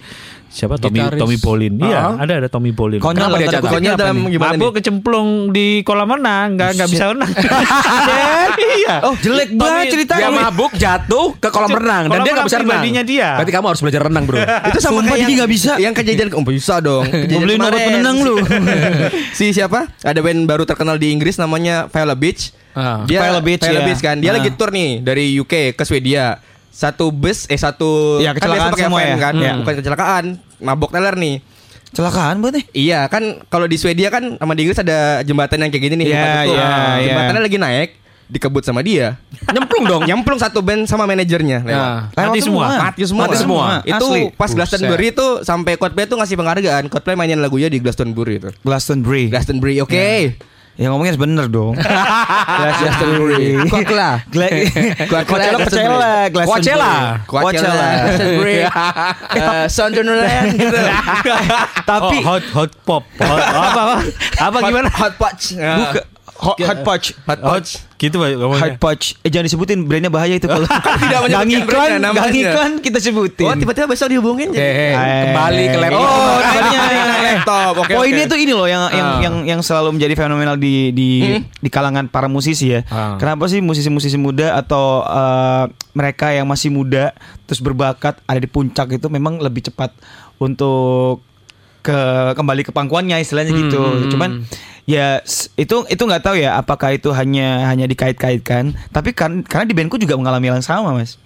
Siapa 0.48 0.74
Tommy 0.74 0.96
Gitaris. 0.98 1.20
Tommy 1.20 1.36
Bolin. 1.36 1.72
Iya, 1.76 2.00
Ah. 2.00 2.12
ada 2.18 2.32
ada 2.36 2.48
Tommy 2.48 2.72
Bolin. 2.72 2.98
Konyol 2.98 3.20
Kenapa 3.20 3.36
dia 3.36 3.48
kutipnya 3.50 3.68
Konyol 3.70 3.94
dalam 3.94 4.16
gimana 4.26 4.50
Mabuk 4.50 4.64
nih? 4.64 4.76
kecemplung 4.76 5.28
di 5.50 5.66
kolam 5.82 6.08
renang, 6.08 6.48
nggak 6.56 6.70
nggak 6.74 6.88
bisa 6.88 7.04
renang. 7.12 7.30
iya. 8.80 8.94
Oh 9.02 9.14
jelek 9.14 9.50
banget 9.54 9.84
ceritanya. 9.92 10.22
Dia 10.24 10.30
mabuk 10.32 10.72
jatuh 10.74 11.28
ke 11.36 11.48
kolam 11.48 11.70
renang 11.70 12.04
dan 12.04 12.10
Kolam 12.10 12.24
dia 12.24 12.32
nggak 12.32 12.48
bisa 12.48 12.58
renang 12.58 12.82
dia. 13.04 13.28
Berarti 13.36 13.52
kamu 13.52 13.66
harus 13.66 13.80
belajar 13.80 14.02
renang, 14.02 14.24
Bro. 14.24 14.36
Itu 14.68 14.78
sama 14.78 14.90
Sumpah, 14.98 15.04
kayak 15.04 15.18
jadi 15.18 15.22
yang- 15.22 15.38
nggak 15.38 15.50
bisa. 15.50 15.72
Yang 15.78 15.94
kejadian 15.96 16.28
oh 16.32 16.44
bisa 16.44 16.74
dong. 16.80 17.04
Obat 17.04 17.28
kemarin. 17.28 17.80
penenang 17.84 18.16
lu. 18.18 18.36
si 19.30 19.52
siapa? 19.52 19.88
Ada 20.00 20.18
band 20.18 20.40
baru 20.44 20.64
terkenal 20.64 20.96
di 20.96 21.10
Inggris 21.10 21.36
namanya 21.36 21.86
Viola 21.86 22.14
Beach. 22.14 22.50
Ah. 22.72 23.02
Dia 23.04 23.20
Viola 23.20 23.42
Beach, 23.42 23.60
Viola 23.60 23.80
ya. 23.80 23.86
Beach 23.86 24.00
kan. 24.00 24.16
Dia 24.16 24.30
Ah. 24.30 24.36
lagi 24.38 24.50
tour 24.54 24.70
nih 24.70 25.02
dari 25.02 25.34
UK 25.34 25.74
ke 25.74 25.82
Swedia. 25.82 26.38
Satu 26.70 27.10
bus 27.10 27.46
eh 27.46 27.56
satu 27.56 28.18
Iya, 28.18 28.32
kan 28.32 28.44
kecelakaan 28.44 28.70
pakai 28.70 28.84
semua 28.84 29.00
ya. 29.00 29.16
kan, 29.16 29.34
Iya. 29.34 29.52
bukan 29.58 29.75
kecelakaan, 29.76 30.25
mabok 30.58 30.90
teler 30.90 31.14
nih. 31.14 31.37
Celakaan 31.88 32.38
banget 32.38 32.54
nih. 32.54 32.64
Iya 32.87 33.00
kan 33.06 33.22
kalau 33.46 33.64
di 33.64 33.75
Swedia 33.75 34.08
kan 34.08 34.37
sama 34.37 34.52
di 34.52 34.62
Inggris 34.62 34.78
ada 34.78 35.20
jembatan 35.20 35.58
yang 35.58 35.70
kayak 35.70 35.82
gini 35.82 35.94
nih 35.96 36.06
Iya, 36.06 36.14
tempat 36.14 36.37
itu. 36.38 36.52
iya, 36.52 36.68
iya. 36.68 37.04
Jembatannya 37.04 37.42
lagi 37.42 37.58
naik 37.58 37.90
dikebut 38.28 38.60
sama 38.60 38.80
dia. 38.80 39.16
Nyemplung 39.42 39.84
dong. 39.88 40.02
Nyemplung 40.08 40.37
satu 40.37 40.60
band 40.60 40.84
sama 40.84 41.08
manajernya 41.08 41.64
lewat. 41.64 41.80
Nah, 42.12 42.28
Mati 42.28 42.40
semua. 42.44 42.66
Mati 42.78 43.02
semua. 43.02 43.22
Mati 43.25 43.37
semua. 43.38 43.64
Itu 43.82 44.04
Asli. 44.04 44.22
pas 44.37 44.50
Glastonbury 44.52 45.06
itu 45.10 45.26
sampai 45.40 45.72
Coldplay 45.75 46.04
tuh 46.04 46.20
ngasih 46.20 46.37
penghargaan. 46.37 46.82
Coldplay 46.87 47.16
mainin 47.16 47.40
lagunya 47.40 47.66
di 47.66 47.80
Glastonbury 47.80 48.37
itu. 48.37 48.52
Glastonbury. 48.60 49.32
Glastonbury, 49.32 49.80
oke. 49.80 50.37
Ya 50.78 50.94
ngomongnya 50.94 51.18
bener 51.18 51.50
dong. 51.50 51.75
Glastonbury. 51.75 53.58
Gla- 53.82 54.23
Coachella, 55.26 55.58
Coachella, 55.58 56.11
Glastonbury. 56.30 56.47
Coachella. 56.47 56.92
Coachella. 57.26 57.87
Glastonbury. 57.99 58.58
Eh, 59.28 59.66
Sunderland 59.68 60.54
gitu. 60.54 60.78
Tapi 61.82 62.16
hot 62.23 62.44
hot 62.54 62.70
pop. 62.82 63.02
Hot, 63.18 63.42
apa 63.42 63.80
apa? 63.80 63.94
Apa 64.40 64.56
gimana? 64.64 64.88
Hot 64.94 65.14
Potch. 65.18 65.54
buka 65.58 66.00
hot, 66.38 66.57
hot 66.57 66.78
pouch. 66.80 67.07
Hot 67.21 67.37
Hot 67.37 67.40
Potch. 67.61 67.71
gitu 67.97 68.14
Pak, 68.14 68.30
Hot 68.57 68.75
pouch. 68.78 69.18
Eh 69.21 69.28
jangan 69.28 69.45
disebutin 69.45 69.83
brandnya 69.83 70.07
bahaya 70.07 70.35
itu 70.35 70.47
kalau 70.47 70.71
Tidak 71.02 71.18
menyebutkan 71.21 71.45
iklan, 71.45 71.66
brandnya, 71.66 71.99
namanya. 72.00 72.30
iklan 72.33 72.71
kita 72.78 72.99
sebutin. 72.99 73.45
Oh 73.45 73.54
tiba-tiba 73.54 73.87
besok 73.87 74.07
dihubungin 74.09 74.54
Eh. 74.54 74.95
kembali 75.26 75.64
ke 75.66 75.78
laptop. 75.78 76.07
Oh, 76.07 76.38
tanya 76.40 76.78
ke 77.11 77.23
laptop. 77.25 77.73
Oke, 77.78 77.92
Poinnya 77.92 78.25
tuh 78.25 78.38
ini 78.38 78.52
loh 78.52 78.64
yang 78.64 78.87
yang 78.88 79.09
Ah. 79.09 79.18
yang 79.21 79.35
yang 79.45 79.61
selalu 79.61 79.95
menjadi 79.95 80.14
fenomenal 80.16 80.54
di 80.54 80.90
di 80.90 81.09
di 81.42 81.68
kalangan 81.68 82.07
para 82.07 82.26
musisi 82.26 82.71
ya. 82.71 82.87
Ah. 82.87 83.18
Kenapa 83.18 83.45
sih 83.47 83.59
musisi-musisi 83.59 84.14
muda 84.14 84.54
atau 84.54 85.02
eh, 85.02 85.64
mereka 85.92 86.30
yang 86.30 86.47
masih 86.47 86.71
muda 86.71 87.11
terus 87.45 87.59
berbakat 87.59 88.23
ada 88.23 88.38
di 88.38 88.47
puncak 88.47 88.92
itu 88.92 89.07
memang 89.09 89.37
lebih 89.37 89.66
cepat 89.66 89.90
untuk 90.38 91.18
ke 91.88 91.99
kembali 92.37 92.62
ke 92.68 92.73
pangkuannya 92.76 93.16
istilahnya 93.25 93.57
gitu. 93.57 93.80
Hmm. 93.80 94.12
Cuman 94.12 94.30
ya 94.85 95.25
itu 95.57 95.88
itu 95.88 96.02
nggak 96.04 96.23
tahu 96.25 96.37
ya 96.37 96.61
apakah 96.61 96.92
itu 96.92 97.09
hanya 97.16 97.73
hanya 97.73 97.88
dikait-kaitkan. 97.88 98.76
Tapi 98.92 99.16
kan 99.16 99.40
karena 99.40 99.64
di 99.64 99.73
bandku 99.73 99.97
juga 99.97 100.21
mengalami 100.21 100.52
hal 100.52 100.61
yang 100.61 100.68
sama 100.68 100.92
mas. 100.92 101.16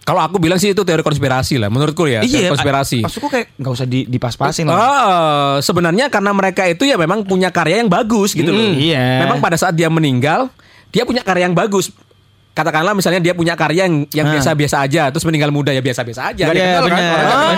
Kalau 0.00 0.24
aku 0.24 0.40
bilang 0.40 0.56
sih 0.56 0.72
itu 0.72 0.80
teori 0.80 1.04
konspirasi 1.04 1.60
lah, 1.60 1.68
menurutku 1.68 2.08
ya. 2.08 2.24
teori 2.24 2.48
konspirasi. 2.48 3.04
Maksudku 3.04 3.28
kayak 3.28 3.52
nggak 3.60 3.72
usah 3.72 3.84
di, 3.84 4.08
dipas-pasin 4.08 4.64
lah. 4.64 4.74
Oh, 4.80 5.52
sebenarnya 5.60 6.08
karena 6.08 6.32
mereka 6.32 6.64
itu 6.64 6.88
ya 6.88 6.96
memang 6.96 7.20
punya 7.28 7.52
karya 7.52 7.84
yang 7.84 7.92
bagus 7.92 8.32
gitu 8.32 8.48
loh. 8.48 8.64
Mm, 8.64 8.80
iya. 8.80 9.28
Memang 9.28 9.44
pada 9.44 9.60
saat 9.60 9.76
dia 9.76 9.92
meninggal, 9.92 10.48
dia 10.88 11.04
punya 11.04 11.20
karya 11.20 11.52
yang 11.52 11.56
bagus. 11.56 11.92
Katakanlah 12.50 12.98
misalnya 12.98 13.22
dia 13.22 13.30
punya 13.30 13.54
karya 13.54 13.86
yang 13.86 14.04
yang 14.10 14.26
Ah. 14.26 14.34
biasa-biasa 14.34 14.76
aja, 14.82 15.02
terus 15.14 15.22
meninggal 15.22 15.54
muda 15.54 15.70
ya 15.70 15.78
biasa-biasa 15.78 16.34
aja. 16.34 16.50
Dikenal 16.50 16.82
kenal 16.82 17.14
kan? 17.22 17.56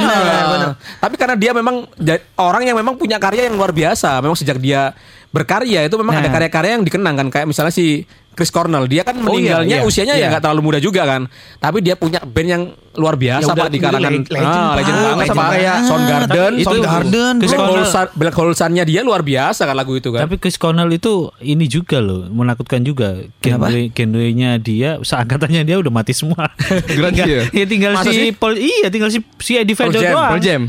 Orang. 0.52 0.72
Tapi 1.00 1.14
karena 1.16 1.36
dia 1.40 1.52
memang 1.56 1.88
orang 2.36 2.62
yang 2.68 2.76
memang 2.76 3.00
punya 3.00 3.16
karya 3.16 3.48
yang 3.48 3.56
luar 3.56 3.72
biasa. 3.72 4.20
Memang 4.20 4.36
sejak 4.36 4.60
dia 4.60 4.92
berkarya 5.32 5.80
itu 5.82 5.96
memang 5.96 6.14
Nah. 6.14 6.22
ada 6.22 6.30
karya-karya 6.30 6.70
yang 6.76 6.84
dikenang 6.84 7.14
kan. 7.16 7.26
Kayak 7.26 7.46
misalnya 7.48 7.72
si 7.72 8.04
Chris 8.32 8.48
Cornell, 8.48 8.84
dia 8.84 9.00
kan 9.00 9.12
Oh, 9.14 9.20
iya, 9.20 9.28
meninggalnya 9.60 9.76
iya, 9.78 9.84
usianya 9.84 10.14
ya 10.14 10.18
iya. 10.18 10.28
nggak 10.30 10.40
terlalu 10.40 10.60
muda 10.62 10.78
juga 10.78 11.04
kan. 11.04 11.28
Tapi 11.58 11.80
dia 11.80 11.94
punya 11.94 12.16
band 12.18 12.48
yang 12.48 12.62
luar 12.94 13.16
biasa 13.16 13.44
Ya 13.44 13.52
Pak 13.54 13.68
di 13.68 13.78
kalangan 13.78 14.08
le- 14.10 14.24
legend 14.24 14.40
ah, 14.56 14.72
legend 14.72 14.96
banget, 14.96 15.16
legend 15.18 15.36
banget. 15.38 15.80
Soundgarden, 15.82 16.28
Tapi 16.28 16.52
itu- 16.54 16.68
Soundgarden, 16.70 17.34
Black 17.38 17.52
bro. 17.54 17.64
Hole 17.66 17.84
Sun- 17.86 18.12
Black 18.14 18.34
Hole 18.34 18.54
Sun-nya 18.54 18.84
dia 18.84 19.00
luar 19.00 19.20
biasa 19.20 19.62
kan 19.62 19.72
lagu 19.74 19.92
itu 19.92 20.08
kan. 20.08 20.24
Tapi 20.24 20.36
Chris 20.38 20.56
Cornell 20.56 20.88
itu 20.88 21.12
ini 21.40 21.64
juga 21.66 21.98
loh, 21.98 22.24
menakutkan 22.26 22.80
juga. 22.80 23.20
Genre 23.38 23.68
genrenya 23.90 24.56
dia, 24.56 24.96
seangkatannya 24.98 25.60
dia 25.62 25.76
udah 25.78 25.90
mati 25.90 26.12
semua. 26.12 26.52
Grunge 26.90 27.20
ya? 27.22 27.42
ya 27.50 27.64
tinggal 27.66 27.92
Masa 27.94 28.08
si 28.08 28.16
sih? 28.18 28.32
Paul, 28.32 28.56
iya 28.56 28.88
tinggal 28.88 29.08
si 29.08 29.20
si 29.38 29.56
Eddie 29.56 29.72
Vedder 29.74 30.00
doang. 30.06 30.30
Pearl 30.30 30.40
Jam. 30.42 30.62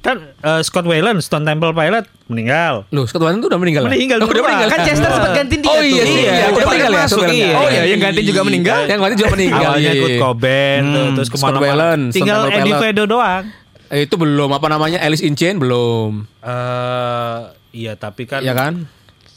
Kan 0.00 0.16
eh, 0.32 0.60
Scott 0.62 0.84
Weiland, 0.84 1.20
Stone 1.20 1.44
Temple 1.44 1.70
Pilot 1.70 2.08
meninggal. 2.26 2.88
Loh, 2.88 3.04
Scott 3.04 3.20
Weiland 3.20 3.40
tuh 3.40 3.52
udah 3.52 3.60
meninggal. 3.60 3.84
ya? 3.84 3.88
Meninggal 3.90 4.18
Oh, 4.18 4.28
udah 4.28 4.42
meninggal. 4.42 4.68
Kan 4.68 4.80
Chester 4.82 5.10
sempat 5.10 5.32
gantiin 5.34 5.60
dia 5.60 5.68
Oh 5.68 5.76
iya, 5.78 5.84
iya, 5.84 6.02
Iya, 6.02 6.32
iya, 6.32 6.46
udah 6.48 6.66
meninggal 6.66 6.90
ya. 6.90 7.00
masuk, 7.00 7.18
Scott 7.18 7.34
iya. 7.34 7.48
Oh 7.52 7.68
iya, 7.68 7.82
yang 7.84 8.00
gantiin 8.00 8.26
juga 8.26 8.42
meninggal. 8.42 8.80
Yang 8.82 8.98
ganti 8.98 9.16
juga 9.18 9.30
meninggal. 9.30 9.60
Awalnya 9.66 9.84
iya, 9.86 10.00
Kurt 10.00 10.10
iya. 10.10 10.20
Cobain 10.20 10.80
tuh, 10.82 11.02
Hmm, 11.02 11.14
terus 11.14 11.26
Scott 11.28 11.38
ke 11.38 11.44
mana-mana. 11.46 11.64
Weiland, 11.66 12.02
Tinggal 12.10 12.40
Eddie. 12.48 12.74
Vedder 12.74 13.06
doang. 13.06 13.44
Eh, 13.90 14.00
Itu 14.06 14.14
belum 14.16 14.50
apa 14.50 14.66
namanya 14.66 14.98
Alice 15.00 15.20
in 15.20 15.34
Chains 15.34 15.58
belum. 15.58 16.10
Eh 16.40 17.38
iya 17.72 17.92
tapi 17.94 18.24
kan 18.24 18.40
Iya 18.40 18.50
kan? 18.50 18.88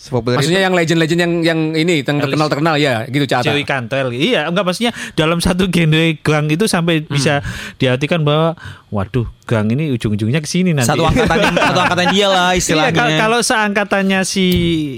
Sepopuler 0.04 0.36
Maksudnya 0.36 0.60
yang 0.60 0.76
legend-legend 0.76 1.16
yang 1.18 1.34
yang 1.42 1.60
ini 1.72 2.04
yang 2.04 2.20
terkenal 2.20 2.52
terkenal 2.52 2.76
ya, 2.76 3.08
gitu 3.08 3.24
Cata. 3.24 3.48
Joey 3.48 3.64
Cantel 3.64 4.12
iya 4.12 4.52
enggak 4.52 4.68
maksudnya 4.68 4.92
dalam 5.16 5.40
satu 5.40 5.72
genre 5.72 6.20
gang 6.20 6.52
itu 6.52 6.68
sampai 6.68 7.08
bisa 7.08 7.40
diartikan 7.80 8.20
bahwa 8.20 8.60
waduh 8.92 9.24
gang 9.44 9.68
ini 9.70 9.92
ujung-ujungnya 9.92 10.38
ke 10.38 10.46
sini 10.46 10.72
nanti 10.72 10.88
Satu 10.88 11.04
angkatan 11.04 11.40
satu 11.52 11.80
angkatan 11.82 12.08
dia 12.12 12.28
lah 12.28 12.52
Iya, 12.54 12.60
istilahnya. 12.60 12.94
kal- 12.94 13.16
kalau 13.18 13.40
seangkatannya 13.40 14.20
si 14.24 14.46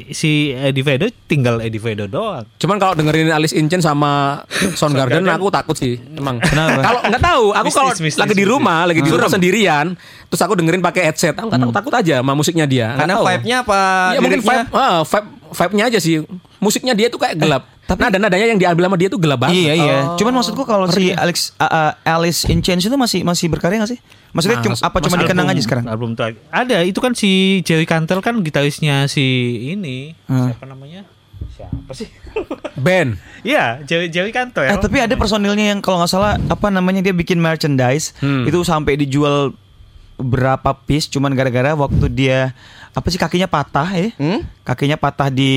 si 0.09 0.51
Eddie 0.51 0.81
Vedder 0.81 1.09
tinggal 1.25 1.61
Eddie 1.61 1.77
Vedder 1.77 2.05
doang. 2.05 2.45
Cuman 2.57 2.77
kalau 2.77 2.93
dengerin 2.93 3.29
Alice 3.29 3.53
in 3.53 3.65
Chains 3.65 3.85
sama 3.85 4.41
Soundgarden 4.73 5.25
aku 5.25 5.49
takut 5.49 5.73
sih, 5.73 5.97
emang. 6.13 6.37
Kenapa? 6.39 6.81
Kalau 6.81 6.99
nggak 7.03 7.23
tahu, 7.23 7.45
aku 7.53 7.69
kalau 7.71 7.91
mistis, 7.95 8.17
lagi 8.17 8.33
di 8.33 8.41
mistis. 8.41 8.51
rumah, 8.51 8.85
lagi 8.85 9.01
di 9.01 9.09
rumah 9.09 9.29
sendirian, 9.29 9.85
terus 10.25 10.41
aku 10.41 10.53
dengerin 10.53 10.81
pakai 10.81 11.09
headset, 11.09 11.33
aku 11.33 11.47
nggak 11.47 11.61
takut 11.61 11.75
takut 11.75 11.93
aja 11.95 12.15
sama 12.21 12.33
musiknya 12.33 12.65
dia. 12.65 12.93
Karena 12.93 13.17
vibe-nya 13.17 13.57
apa? 13.65 13.79
Iya 14.13 14.19
mungkin 14.21 14.41
vibe, 14.41 14.67
ah, 14.95 15.03
vibe, 15.03 15.27
vibe-nya 15.51 15.83
aja 15.87 15.99
sih. 15.99 16.23
Musiknya 16.57 16.93
dia 16.93 17.07
tuh 17.07 17.17
kayak 17.17 17.35
gelap. 17.37 17.63
tapi- 17.85 18.01
nada 18.01 18.17
nadanya 18.17 18.49
yang 18.49 18.57
diambil 18.57 18.83
sama 18.83 18.97
dia 18.97 19.07
tuh 19.07 19.19
gelap 19.19 19.39
banget. 19.39 19.61
Iya 19.61 19.73
iya. 19.75 19.97
Oh. 20.03 20.17
Cuman 20.17 20.33
maksudku 20.33 20.63
kalau 20.63 20.89
si 20.89 21.13
Alex 21.13 21.53
uh, 21.55 21.63
uh, 21.63 21.91
Alice 22.03 22.43
in 22.45 22.57
Chains 22.59 22.81
itu 22.81 22.95
masih 22.95 23.21
masih 23.21 23.45
berkarya 23.45 23.77
gak 23.77 23.91
sih? 23.91 23.99
Maksudnya 24.31 24.57
Mas- 24.57 24.65
cuma, 24.65 24.75
apa 24.81 24.97
cuma 24.99 25.15
dikenang 25.17 25.45
Album- 25.45 25.53
aja 25.53 25.61
sekarang? 25.61 25.85
Album 25.85 26.09
terakhir. 26.11 26.41
Ada 26.49 26.81
itu 26.81 26.97
kan 26.97 27.13
si 27.13 27.29
Joey 27.61 27.85
Cantel 27.85 28.19
kan 28.19 28.33
gitarisnya 28.39 29.05
si 29.05 29.21
ini 29.69 30.17
Hmm. 30.25 30.49
siapa 30.49 30.65
namanya? 30.65 31.05
Siapa 31.51 31.91
sih? 31.93 32.09
Band. 32.75 33.21
Iya, 33.41 33.85
Joey 33.85 34.09
Joey 34.09 34.33
Cantel. 34.33 34.65
Eh, 34.65 34.75
tapi 34.75 34.97
ada 34.97 35.13
personilnya 35.13 35.69
yang 35.69 35.79
kalau 35.79 35.99
nggak 35.99 36.09
salah 36.09 36.41
apa 36.41 36.67
namanya 36.67 36.99
dia 36.99 37.13
bikin 37.13 37.37
merchandise 37.37 38.17
Hmm. 38.17 38.43
itu 38.43 38.57
sampai 38.61 38.97
dijual 38.97 39.53
berapa 40.15 40.73
piece 40.81 41.05
cuman 41.07 41.31
gara-gara 41.31 41.75
waktu 41.75 42.07
dia 42.09 42.55
apa 42.95 43.07
sih 43.07 43.17
kakinya 43.17 43.45
patah 43.45 43.89
ya 43.89 44.07
Hmm? 44.15 44.39
kakinya 44.63 44.95
patah 44.95 45.27
di 45.29 45.51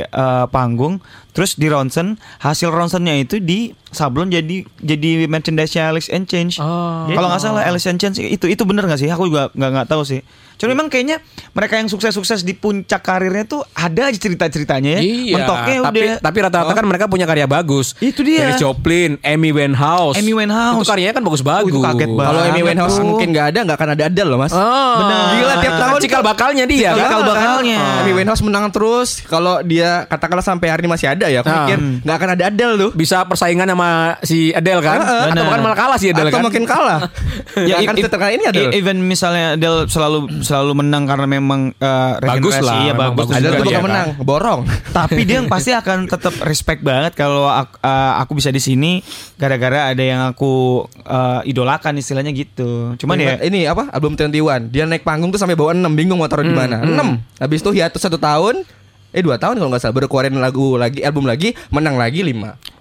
eh, 0.00 0.44
panggung 0.46 1.00
terus 1.30 1.54
di 1.54 1.66
ronsen 1.66 2.14
hasil 2.38 2.68
ronsennya 2.68 3.16
itu 3.18 3.36
di 3.38 3.58
sablon 3.86 4.28
jadi 4.28 4.60
jadi 4.76 5.24
merchandise-nya 5.26 5.88
Alex 5.88 6.08
and 6.08 6.24
Change 6.24 6.56
Oh. 6.58 7.08
kalau 7.08 7.26
nggak 7.26 7.40
salah 7.40 7.62
Alex 7.62 7.84
and 7.86 7.96
Change 7.96 8.20
itu 8.20 8.46
itu 8.46 8.62
bener 8.62 8.84
nggak 8.84 8.96
sih 8.98 9.08
aku 9.08 9.26
juga 9.26 9.48
nggak 9.50 9.70
nggak 9.72 9.88
tahu 9.88 10.02
sih 10.02 10.20
cuma 10.56 10.72
memang 10.72 10.86
kayaknya 10.86 11.20
mereka 11.52 11.76
yang 11.76 11.84
sukses-sukses 11.86 12.40
di 12.40 12.54
puncak 12.54 13.00
karirnya 13.00 13.44
tuh 13.46 13.60
ada 13.70 14.08
aja 14.08 14.16
cerita-ceritanya 14.16 14.90
ya 14.94 15.00
Iya. 15.02 15.34
mentoknya 15.34 15.74
tapi, 15.82 15.98
udah 15.98 16.16
tapi 16.18 16.38
rata-rata 16.40 16.72
kan 16.72 16.84
mereka 16.86 17.04
punya 17.06 17.24
karya 17.24 17.44
bagus. 17.46 17.92
Itu 17.98 18.24
dia. 18.24 18.48
Janis 18.48 18.56
Joplin, 18.58 19.20
Amy 19.20 19.50
Winehouse. 19.50 20.16
Amy 20.16 20.32
Winehouse. 20.32 20.80
Itu 20.80 20.88
karyanya 20.88 21.12
kan 21.12 21.22
bagus-bagus. 21.22 21.68
Oh, 21.68 21.70
itu 21.70 21.80
kaget 21.82 22.08
banget. 22.10 22.24
Kalau 22.26 22.40
Amy 22.42 22.62
Winehouse 22.62 22.96
tuh. 22.96 23.04
mungkin 23.04 23.28
nggak 23.30 23.46
ada, 23.52 23.58
nggak 23.62 23.76
akan 23.76 23.88
ada 23.90 24.02
Adele 24.08 24.28
loh 24.28 24.38
mas. 24.38 24.50
Oh, 24.50 24.96
Benar. 24.98 25.24
Gila, 25.34 25.54
tiap 25.60 25.74
tahun 25.76 25.98
cikal 26.00 26.22
bakalnya 26.24 26.64
dia. 26.66 26.90
Cikal 26.92 27.20
kan? 27.20 27.28
bakalnya. 27.28 27.80
Amy 28.00 28.12
Winehouse 28.12 28.42
menang 28.42 28.68
terus. 28.68 29.22
Kalau 29.22 29.58
dia 29.60 30.04
katakanlah 30.06 30.42
sampai 30.42 30.68
hari 30.68 30.82
ini 30.82 30.90
masih 30.90 31.08
ada 31.08 31.26
ya, 31.26 31.40
aku 31.40 31.48
Ah. 31.48 31.56
mikir 31.64 31.78
nggak 32.02 32.16
akan 32.16 32.28
ada 32.32 32.44
Adele 32.46 32.74
tuh. 32.76 32.90
Bisa 32.92 33.22
persaingan 33.22 33.66
sama 33.66 33.88
si 34.20 34.50
Adele 34.50 34.80
kan? 34.80 34.98
Heeh. 34.98 35.22
Atau 35.22 35.32
Benar. 35.32 35.44
bahkan 35.44 35.60
malah 35.62 35.78
kalah 35.78 35.96
si 35.96 36.06
Adele 36.08 36.28
Atau 36.28 36.38
kan? 36.38 36.46
makin 36.46 36.64
kalah. 36.64 37.00
ya 37.70 37.74
akan 37.80 37.94
seterkali 37.96 38.32
ini 38.34 38.44
Adele. 38.44 38.70
Even 38.72 38.96
misalnya 39.00 39.54
Adele 39.54 39.86
selalu 39.86 40.18
selalu 40.40 40.72
menang 40.76 41.04
karena 41.04 41.26
memang 41.26 41.60
uh, 41.72 42.18
Bagus 42.18 42.54
regenerasi, 42.54 42.64
lah, 42.64 42.76
iya 42.80 42.92
bagus. 42.92 43.16
bagus 43.16 43.34
Adele 43.34 43.46
juga 43.46 43.56
tuh 43.56 43.64
bukan 43.64 43.76
kan. 43.76 43.84
menang, 43.84 44.08
borong. 44.20 44.60
Tapi 44.98 45.20
dia 45.22 45.36
yang 45.36 45.46
pasti 45.46 45.70
akan 45.70 45.98
tetap 46.06 46.34
respect 46.42 46.80
banget 46.80 47.12
kalau 47.12 47.46
aku, 47.46 47.76
uh, 47.80 48.12
aku 48.18 48.32
bisa 48.34 48.48
di 48.48 48.58
sini 48.58 49.00
gara-gara 49.34 49.90
ada 49.90 50.00
yang 50.00 50.24
aku 50.26 50.84
uh, 51.02 51.40
idolakan 51.42 51.96
istilahnya 51.96 52.32
gitu. 52.32 52.96
Cuman 52.96 53.16
ya 53.16 53.36
ini 53.38 53.64
apa 53.64 53.92
album 53.92 54.16
21 54.16 54.32
dia 54.66 54.84
naik 54.84 55.02
panggung 55.02 55.28
tuh 55.28 55.36
sampai 55.36 55.52
bawa 55.52 55.70
6 55.70 55.84
bingung 55.92 56.16
mau 56.16 56.26
taruh 56.26 56.42
di 56.42 56.55
mana 56.56 56.76
6 56.80 57.38
habis 57.38 57.60
itu 57.60 57.70
hiatus 57.72 58.00
satu 58.00 58.16
tahun 58.16 58.64
eh 59.08 59.20
dua 59.20 59.36
tahun 59.36 59.56
kalau 59.56 59.70
nggak 59.70 59.80
salah 59.80 59.94
baru 59.94 60.06
keluarin 60.06 60.36
lagu 60.36 60.74
lagi 60.74 61.00
album 61.00 61.24
lagi 61.24 61.52
menang 61.68 61.96
lagi 61.96 62.20
5 62.20 62.32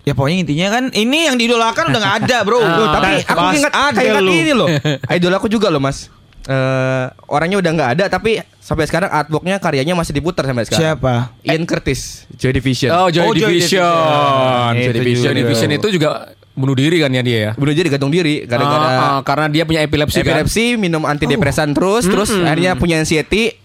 ya 0.03 0.11
pokoknya 0.11 0.37
intinya 0.41 0.67
kan 0.69 0.83
ini 0.91 1.19
yang 1.25 1.35
diidolakan 1.35 1.89
udah 1.89 1.99
nggak 1.99 2.15
ada, 2.23 2.37
Bro. 2.41 2.59
Loh, 2.61 2.87
tapi 2.89 3.07
aku 3.21 3.43
ingat 3.55 3.71
kayak 3.91 4.19
lu. 4.19 4.31
ini 4.31 4.51
loh 4.51 4.67
idol 5.15 5.33
aku 5.33 5.47
juga 5.47 5.67
loh 5.67 5.79
mas 5.79 6.07
Eh 6.45 7.05
orangnya 7.25 7.57
udah 7.57 7.71
nggak 7.73 7.89
ada 7.97 8.05
tapi 8.05 8.37
sampai 8.61 8.85
sekarang 8.85 9.09
artworknya 9.09 9.57
karyanya 9.57 9.97
masih 9.97 10.13
diputar 10.13 10.45
sampai 10.45 10.61
sekarang 10.61 10.93
Siapa? 10.93 11.13
Ian 11.41 11.65
Curtis 11.65 12.29
Joy 12.31 12.53
Division 12.53 12.93
Oh, 12.93 13.09
Joy 13.09 13.25
Oh, 13.25 13.33
Joy 13.33 13.49
Division. 13.49 13.81
Division. 13.81 14.69
Joy 14.69 14.85
Itu 14.85 14.93
Division. 14.93 15.25
juga. 15.25 15.41
Division 15.41 15.69
itu 15.73 15.87
juga 15.89 16.09
bunuh 16.53 16.71
diri 16.71 17.01
kan 17.01 17.09
ya 17.09 17.19
dia 17.19 17.39
ya? 17.41 17.51
bunuh 17.57 17.73
diri 17.73 17.89
gantung 17.89 18.07
diri 18.07 18.45
gara-gara 18.45 18.87
Ah, 18.87 19.01
ah, 19.09 19.19
karena 19.21 19.49
dia 19.49 19.65
punya 19.65 19.81
epilepsi, 19.81 20.21
kan? 20.21 20.37
epilepsi 20.37 20.77
minum 20.77 21.01
antidepresan 21.01 21.73
terus 21.73 22.05
terus 22.05 22.29
akhirnya 22.29 22.77
punya 22.77 22.95
anxiety 22.95 23.57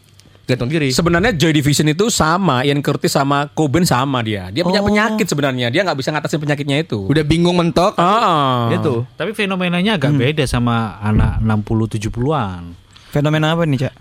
gantung 0.51 0.67
diri 0.67 0.91
Sebenarnya 0.91 1.31
Joy 1.31 1.55
Division 1.55 1.87
itu 1.87 2.11
sama 2.11 2.61
Ian 2.61 2.83
Curtis 2.83 3.13
sama 3.13 3.47
Cobain 3.49 3.87
sama 3.87 4.19
dia. 4.21 4.51
Dia 4.51 4.63
punya 4.63 4.83
Oh. 4.83 4.87
penyakit 4.87 5.25
sebenarnya. 5.25 5.71
Dia 5.71 5.81
nggak 5.81 5.95
bisa 5.95 6.11
ngatasin 6.11 6.39
penyakitnya 6.39 6.83
itu. 6.83 7.07
udah 7.07 7.23
bingung 7.23 7.55
mentok 7.55 7.95
Ah, 7.95 8.67
itu 8.71 9.07
Tapi 9.15 9.31
fenomenanya 9.31 9.95
agak 9.95 10.11
beda 10.13 10.45
sama 10.45 10.99
anak 10.99 11.39
60 11.39 11.87
70-an. 11.87 12.75
Fenomena 13.09 13.55
apa 13.55 13.63
nih, 13.65 13.87
Cak? 13.87 13.95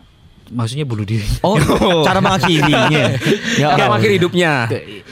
Maksudnya 0.49 0.85
bunuh 0.85 1.05
diri. 1.05 1.25
Oh, 1.41 1.55
cara 2.07 2.19
mengakhirinya. 2.19 3.05
ya, 3.61 3.67
Allah. 3.73 3.97
akhir 3.97 4.11
hidupnya. 4.17 4.65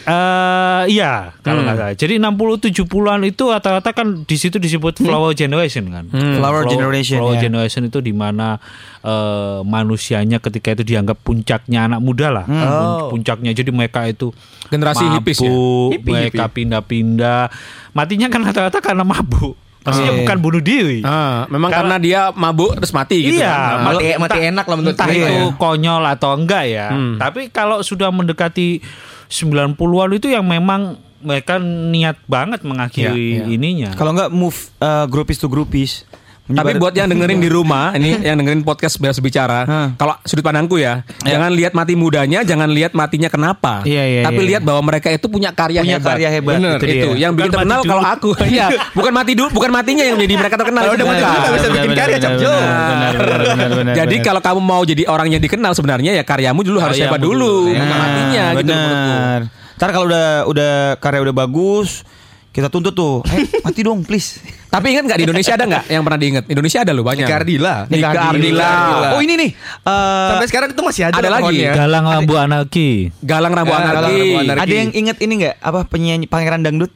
Eh 0.08 0.84
iya, 0.89 1.36
kalau 1.39 1.62
nggak 1.62 1.75
salah. 1.75 1.94
Jadi 1.94 2.17
60 2.17 2.72
70-an 2.72 3.20
itu 3.24 3.44
rata-rata 3.46 3.89
kan 3.91 4.24
di 4.24 4.36
situ 4.36 4.58
disebut 4.58 4.98
flower 4.98 5.32
generation 5.32 5.86
kan. 5.89 6.08
Flower 6.10 6.65
generation, 6.65 7.20
Flower 7.20 7.36
ya. 7.38 7.41
generation 7.46 7.86
itu 7.86 8.00
di 8.00 8.12
mana 8.12 8.58
eh, 9.01 9.60
manusianya 9.62 10.39
ketika 10.39 10.74
itu 10.74 10.88
dianggap 10.88 11.20
puncaknya 11.22 11.86
anak 11.86 12.00
muda 12.00 12.27
lah. 12.32 12.46
Pun- 12.48 13.17
Puncaknya 13.17 13.51
jadi 13.51 13.70
mereka 13.70 14.06
itu 14.06 14.32
Generasi 14.67 15.03
mabuk, 15.03 15.15
hippies 15.24 15.39
ya? 15.39 15.51
Hippie, 15.96 16.12
mereka 16.12 16.44
pindah-pindah. 16.48 17.41
Matinya 17.91 18.27
kan 18.27 18.41
rata-rata 18.44 18.79
karena 18.79 19.03
mabuk. 19.03 19.56
Maksudnya 19.88 20.03
Oh, 20.06 20.13
iya. 20.13 20.22
bukan 20.22 20.38
bunuh 20.38 20.60
diri. 20.60 21.00
Ah, 21.00 21.48
memang 21.48 21.72
Kalau- 21.72 21.88
karena 21.88 21.96
dia 21.98 22.22
mabuk 22.34 22.75
terus 22.75 22.91
mati 22.91 23.17
gitu 23.22 23.39
iya, 23.39 23.48
kan. 23.48 23.88
mati 23.88 24.03
entah- 24.06 24.20
mati 24.20 24.39
enak 24.46 24.65
lah 24.65 24.75
menurut 24.75 24.94
entah 24.94 25.08
saya 25.08 25.15
itu 25.15 25.32
ya. 25.32 25.56
konyol 25.56 26.03
atau 26.06 26.29
enggak 26.34 26.63
ya. 26.67 26.88
Hmm. 26.89 27.15
Tapi 27.15 27.41
kalau 27.48 27.79
sudah 27.79 28.10
mendekati 28.10 28.84
90-an 29.27 30.12
itu 30.13 30.27
yang 30.27 30.44
memang 30.44 30.96
mereka 31.17 31.58
niat 31.58 32.20
banget 32.25 32.62
mengakhiri 32.62 33.15
Iya, 33.34 33.41
iya. 33.41 33.44
ininya. 33.50 33.89
Kalau 33.94 34.12
nggak 34.12 34.29
move 34.29 34.53
uh, 34.77 35.06
groupies 35.06 35.39
to 35.39 35.48
groupies. 35.48 36.03
Tapi 36.48 36.80
buat 36.80 36.96
yang 36.96 37.12
dengerin 37.12 37.44
di 37.44 37.50
rumah, 37.51 37.92
ini 38.00 38.24
yang 38.24 38.39
dengerin 38.39 38.63
podcast 38.63 38.96
bebas 39.04 39.20
bicara, 39.20 39.92
kalau 40.00 40.16
sudut 40.24 40.44
pandangku 40.44 40.80
ya, 40.80 41.04
jangan 41.27 41.51
lihat 41.51 41.75
mati 41.75 42.00
mudanya, 42.00 42.48
jangan 42.48 42.72
lihat 42.72 42.96
matinya 42.96 43.27
kenapa. 43.27 43.84
Iya, 43.84 44.04
iya, 44.08 44.22
Tapi 44.24 44.42
iya. 44.44 44.50
lihat 44.56 44.62
bahwa 44.63 44.82
mereka 44.88 45.12
itu 45.12 45.27
punya 45.27 45.51
karya 45.51 45.84
punya 45.84 46.00
hebat. 46.00 46.12
karya 46.16 46.30
hebat 46.32 46.56
Bener, 46.56 46.80
itu, 46.80 46.88
Itu, 46.88 47.10
yang 47.20 47.36
bikin 47.36 47.51
terkenal 47.51 47.80
kalau 47.84 48.04
aku. 48.04 48.32
Iya, 48.48 48.72
bukan 48.96 49.12
mati 49.12 49.36
dulu, 49.36 49.51
bukan 49.51 49.72
matinya 49.75 50.08
yang 50.08 50.16
menjadi 50.16 50.36
mereka 50.39 50.56
terkenal. 50.56 50.82
Kalau 50.88 50.96
udah 50.96 51.08
mati 51.12 51.24
dulu 51.27 51.48
bisa 51.51 51.68
bikin 51.68 51.92
karya, 51.92 52.18
Jadi 53.92 54.16
kalau 54.24 54.39
kamu 54.39 54.60
mau 54.63 54.82
jadi 54.88 55.04
orang 55.12 55.27
yang 55.27 55.44
dikenal 55.44 55.75
sebenarnya 55.75 56.16
ya 56.16 56.24
karyamu 56.24 56.63
dulu 56.63 56.80
harus 56.80 56.96
hebat 56.96 57.20
dulu, 57.20 57.75
ya. 57.75 57.84
bukan 57.84 57.98
matinya 58.00 58.44
gitu 58.56 58.72
menurutku. 58.72 59.16
Ntar 59.77 59.89
kalau 59.94 60.06
udah 60.10 60.27
udah 60.50 60.74
karya 60.98 61.20
udah 61.22 61.36
bagus, 61.36 62.08
kita 62.58 62.74
tuntut 62.74 62.98
tuh, 62.98 63.22
eh 63.30 63.46
mati 63.66 63.86
dong 63.86 64.02
please. 64.02 64.42
Tapi 64.66 64.90
ingat 64.90 65.06
nggak 65.06 65.18
di 65.22 65.26
Indonesia 65.30 65.54
ada 65.54 65.66
nggak 65.70 65.84
yang 65.94 66.02
pernah 66.02 66.18
diingat? 66.18 66.44
Indonesia 66.50 66.80
ada 66.82 66.92
loh 66.92 67.06
banyak. 67.06 67.30
Nika 67.30 67.36
Ardila. 67.38 67.76
Nika 67.86 68.08
Ardila. 68.34 68.72
Oh 69.14 69.22
ini 69.22 69.34
nih, 69.38 69.50
eh, 69.86 70.30
Sampai 70.34 70.48
sekarang 70.50 70.70
itu 70.74 70.82
masih 70.82 71.04
ada. 71.06 71.22
Ada 71.22 71.30
lagi. 71.30 71.54
lakonnya. 71.54 71.72
Galang 71.78 72.06
lambu 72.10 72.34
anarki. 72.34 72.90
Galang 73.22 73.54
Rambu 73.54 73.70
Ya, 73.70 73.78
Galang 73.78 73.94
Anarki. 73.94 74.18
Rambu 74.18 74.38
Anarki. 74.42 74.64
ada 74.66 74.74
yang 74.74 74.90
inget 74.98 75.18
ini 75.22 75.34
nggak? 75.46 75.56
Apa 75.62 75.80
penyanyi 75.86 76.26
pangeran 76.26 76.66
dangdut? 76.66 76.90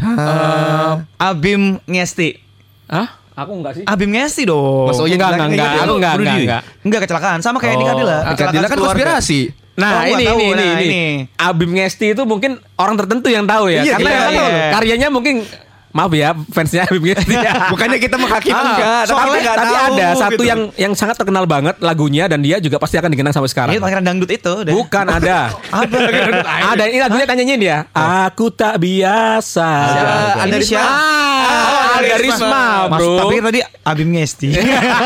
Ah. 0.00 1.04
Abim 1.20 1.84
Ngesti. 1.84 2.40
Hah? 2.88 3.20
Aku 3.38 3.54
enggak 3.54 3.72
sih. 3.78 3.84
Abim 3.84 4.10
Ngesti 4.10 4.42
dong. 4.48 4.88
Mas 4.88 4.98
Oyen 4.98 5.14
enggak, 5.14 5.36
enggak, 5.36 5.48
ingat 5.52 5.68
aku 5.68 5.76
ya? 5.76 5.84
enggak, 5.84 6.12
enggak, 6.16 6.36
enggak. 6.40 6.62
Enggak 6.82 7.00
kecelakaan, 7.06 7.38
sama 7.44 7.60
kayak 7.60 7.76
Nika 7.76 7.92
Ardila. 7.92 8.16
Nika 8.24 8.42
Ardila 8.50 8.66
kan 8.66 8.78
konspirasi. 8.80 9.40
Nah 9.78 10.02
Oh, 10.02 10.18
ini, 10.18 10.24
tahu. 10.26 10.38
ini, 10.42 10.46
Nah, 10.58 10.66
ini, 10.74 10.86
ini. 10.90 11.02
Abim 11.38 11.70
Ngesti 11.70 12.10
itu 12.10 12.22
mungkin 12.26 12.58
orang 12.74 12.98
tertentu 12.98 13.30
yang 13.30 13.46
tahu 13.46 13.70
ya. 13.70 13.86
Iya, 13.86 13.94
Karena 13.94 14.10
iya, 14.10 14.18
kan 14.18 14.32
iya. 14.34 14.70
karyanya 14.74 15.08
mungkin 15.08 15.46
maaf 15.90 16.12
ya 16.12 16.30
fansnya 16.46 16.84
Abim 16.84 17.02
Ngesti. 17.02 17.34
Bukannya 17.72 17.98
kita 17.98 18.16
menghakimi 18.16 18.52
Ah, 18.52 18.64
enggak, 18.66 19.02
tapi 19.02 19.10
soalnya- 19.10 19.40
nggak 19.40 19.56
tapi 19.56 19.68
tahu 19.68 19.86
ada 19.88 20.06
satu 20.14 20.32
gitu. 20.34 20.44
yang 20.44 20.60
yang 20.76 20.92
sangat 20.92 21.16
terkenal 21.16 21.44
banget 21.44 21.74
lagunya 21.78 22.24
dan 22.24 22.38
dia 22.38 22.56
juga 22.58 22.76
pasti 22.76 22.96
akan 22.96 23.08
dikenang 23.08 23.32
sampai 23.32 23.48
sekarang. 23.48 23.72
Ini 23.72 23.80
pangeran 23.80 24.04
dangdut 24.04 24.30
itu. 24.30 24.52
deh. 24.60 24.72
Bukan 24.72 25.06
ada. 25.06 25.52
Apa? 25.74 25.96
ada 26.68 26.82
ini 26.84 26.98
lagunya 26.98 27.24
tanyain 27.24 27.58
dia. 27.58 27.78
Aku 27.90 28.48
tak 28.48 28.78
biasa. 28.78 29.68
Ini 29.78 30.00
Anda 30.40 30.56
siapa? 30.60 30.90
Ah, 31.38 31.98
ada 31.98 32.16
Risma. 32.16 32.36
Risma, 32.38 32.64
Mas, 32.88 32.98
bro. 32.98 33.16
tapi 33.18 33.34
tadi 33.40 33.58
Abim 33.82 34.08
Ngesti. 34.10 34.48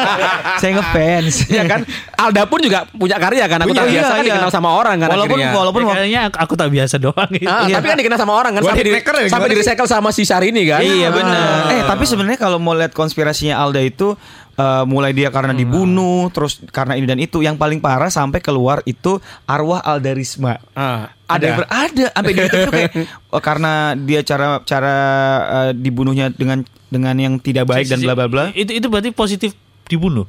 Saya 0.60 0.70
ngefans. 0.74 1.34
ya 1.48 1.62
kan 1.64 1.80
Alda 2.14 2.42
pun 2.44 2.58
juga 2.58 2.86
punya 2.88 3.16
karya 3.16 3.44
kan 3.44 3.58
aku 3.58 3.70
Punya, 3.70 3.82
tak 3.82 3.90
biasa 3.90 4.02
iya, 4.04 4.12
kan 4.12 4.22
iya. 4.22 4.30
dikenal 4.32 4.50
sama 4.50 4.68
orang 4.70 4.96
kan 4.96 5.08
Walaupun 5.10 5.38
akhirnya. 5.38 5.52
walaupun 5.52 5.80
Ya, 5.82 5.88
kayaknya 5.92 6.20
aku, 6.30 6.54
tak 6.54 6.68
biasa 6.70 6.94
doang 6.96 7.30
gitu. 7.32 7.46
Ah, 7.46 7.64
Iya. 7.64 7.74
tapi 7.76 7.86
kan 7.88 7.96
dikenal 7.98 8.18
sama 8.18 8.32
orang 8.32 8.52
kan 8.52 8.62
sampai, 8.64 8.84
di, 8.84 8.90
ya, 8.92 9.28
sampai 9.28 9.48
di 9.48 9.56
recycle 9.58 9.88
sama 9.88 10.08
si 10.10 10.22
Syahrini 10.22 10.62
kan 10.64 10.71
Iya 10.78 11.08
Ah. 11.08 11.12
benar. 11.12 11.48
Eh 11.70 11.82
tapi 11.84 12.04
sebenarnya 12.04 12.38
kalau 12.38 12.56
mau 12.56 12.72
lihat 12.72 12.90
konspirasinya 12.90 13.58
Alda 13.58 13.80
itu 13.80 14.16
eh, 14.52 14.84
mulai 14.84 15.10
dia 15.10 15.28
karena 15.28 15.52
dibunuh, 15.52 16.28
terus 16.28 16.60
karena 16.68 16.92
ini 16.92 17.04
dan 17.04 17.16
itu, 17.16 17.40
yang 17.40 17.56
paling 17.56 17.78
parah 17.78 18.08
sampai 18.08 18.38
keluar 18.38 18.80
itu 18.82 19.16
arwah 19.44 19.80
Alda 19.80 20.12
Risma. 20.12 20.56
Ah, 20.72 21.12
Ada 21.26 21.64
ada 21.64 21.64
ada 21.66 22.04
sampai 22.14 22.32
di 22.32 22.40
tuh 22.46 22.68
kayak 22.70 22.90
oh, 23.32 23.40
karena 23.40 23.72
dia 23.94 24.20
cara 24.20 24.60
cara 24.62 24.94
eh, 25.42 25.72
dibunuhnya 25.74 26.28
dengan 26.30 26.60
dengan 26.86 27.16
yang 27.16 27.34
tidak 27.36 27.64
baik 27.66 27.88
dan 27.88 28.00
bla 28.00 28.12
bla 28.14 28.28
bla. 28.28 28.44
Itu 28.52 28.70
itu 28.70 28.86
berarti 28.86 29.10
positif 29.10 29.56
dibunuh. 29.84 30.28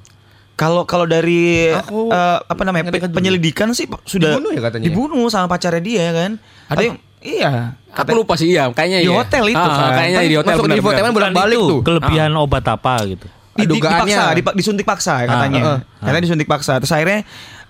Kalau 0.54 0.86
kalau 0.86 1.04
dari 1.04 1.74
Aku 1.74 2.08
eh, 2.08 2.40
apa 2.40 2.62
namanya 2.62 2.88
pe- 2.88 2.96
ngedekat 2.96 3.10
dulu. 3.10 3.18
penyelidikan 3.20 3.68
sih 3.72 3.90
sudah 4.04 4.38
Dibunuh 4.38 4.52
ya 4.54 4.62
katanya? 4.62 4.86
Dibunuh 4.86 5.26
sama 5.28 5.50
pacarnya 5.50 5.82
dia 5.82 6.06
kan. 6.10 6.32
Tapi 6.70 6.96
iya. 7.24 7.52
aku 7.90 8.14
lupa 8.14 8.36
sih 8.36 8.50
iya 8.50 8.68
kayaknya 8.68 9.00
Di 9.00 9.08
iya. 9.08 9.16
hotel 9.16 9.44
itu 9.48 9.60
Ah, 9.60 9.72
kan. 9.72 9.92
kayaknya 9.96 10.20
Kan 10.20 10.24
di 10.24 10.36
hotel 10.36 10.54
masuk 10.54 10.66
di 10.68 10.82
hotel 10.82 11.04
kan 11.04 11.14
bolak-balik 11.14 11.58
Itu 11.58 11.70
tuh. 11.70 11.80
Kelebihan 11.82 12.32
obat 12.36 12.66
apa 12.66 12.94
gitu. 13.06 13.28
di, 13.54 13.64
dipaksa, 13.70 14.24
dipa- 14.34 14.54
disuntik 14.54 14.82
paksa 14.84 15.14
ya 15.20 15.28
katanya. 15.28 15.60
Ah, 15.60 15.70
ah, 15.70 15.80
Katanya 16.02 16.24
disuntik 16.26 16.48
paksa. 16.48 16.74
Terus 16.78 16.90
akhirnya 16.92 17.22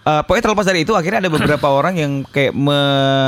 eh, 0.02 0.22
pokoknya 0.24 0.44
terlepas 0.44 0.66
dari 0.66 0.80
itu 0.82 0.94
akhirnya 0.94 1.20
ada 1.20 1.30
beberapa 1.30 1.68
orang 1.78 1.94
yang 1.96 2.12
kayak 2.26 2.52
me, 2.52 2.80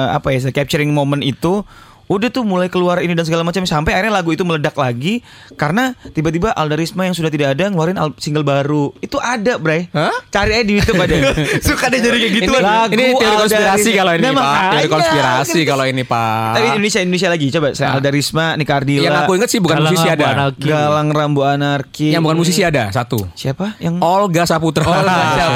apa 0.07 0.31
ya 0.31 0.49
capturing 0.49 0.89
momen 0.89 1.19
itu 1.19 1.67
udah 2.07 2.29
tuh 2.29 2.41
mulai 2.41 2.67
keluar 2.67 2.99
ini 2.99 3.11
dan 3.11 3.23
segala 3.23 3.41
macam 3.41 3.61
sampai 3.61 3.91
akhirnya 3.91 4.13
lagu 4.13 4.29
itu 4.29 4.41
meledak 4.41 4.73
lagi 4.75 5.25
karena 5.53 5.83
tiba-tiba 6.07 6.51
Alda 6.51 6.73
Risma 6.73 7.03
yang 7.03 7.11
sudah 7.11 7.27
tidak 7.27 7.53
ada 7.53 7.65
ngeluarin 7.67 7.97
single 8.15 8.41
baru 8.41 8.93
itu 8.99 9.17
ada 9.17 9.57
Bray 9.57 9.89
Hah? 9.89 10.13
cari 10.27 10.53
aja 10.53 10.61
di 10.63 10.73
YouTube 10.75 10.97
ada 10.97 11.33
Suka 11.65 11.87
deh 11.87 11.97
jadi 11.97 12.13
kayak 12.15 12.33
gitu 12.35 12.51
Ini, 12.51 12.61
Lagu 12.61 12.91
ini 12.91 13.05
teori 13.11 13.35
konspirasi 13.39 13.89
kalau 13.91 14.11
ini 14.13 14.21
Nah, 14.23 14.33
Pak. 14.35 14.61
Teori 14.71 14.87
konspirasi 14.87 15.59
kan- 15.59 15.67
kalau 15.67 15.85
ini 15.85 16.03
Pak. 16.03 16.49
tapi 16.53 16.65
Indonesia 16.71 16.99
Indonesia 16.99 17.27
lagi 17.27 17.45
coba 17.49 17.67
saya 17.71 17.89
Alda 17.91 18.09
Risma 18.09 18.45
Nika 18.53 18.73
Ardila 18.75 19.01
Yang 19.01 19.15
aku 19.19 19.31
ingat 19.33 19.49
sih 19.49 19.59
bukan 19.59 19.75
Galang 19.75 19.91
musisi 19.91 20.07
ada. 20.07 20.25
Anarki. 20.27 20.61
Galang 20.63 21.07
Rambu 21.09 21.41
Anarki 21.41 22.07
Yang 22.11 22.21
bukan 22.23 22.37
musisi 22.37 22.61
ada 22.61 22.83
satu. 22.91 23.17
siapa 23.33 23.73
yang 23.77 23.97
Olga 23.97 24.45
Saputra. 24.45 24.85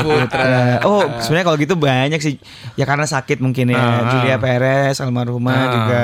Putra. 0.02 0.82
Oh, 0.82 1.06
sebenarnya 1.20 1.46
kalau 1.46 1.58
gitu 1.58 1.76
banyak 1.76 2.18
sih. 2.18 2.36
Ya 2.74 2.84
karena 2.84 3.06
sakit 3.06 3.38
mungkin 3.38 3.70
ya. 3.70 3.78
Ah, 3.78 4.02
Julia 4.10 4.38
Perez, 4.38 4.98
almarhumah 4.98 5.54
Ah. 5.54 5.70
juga. 5.70 6.04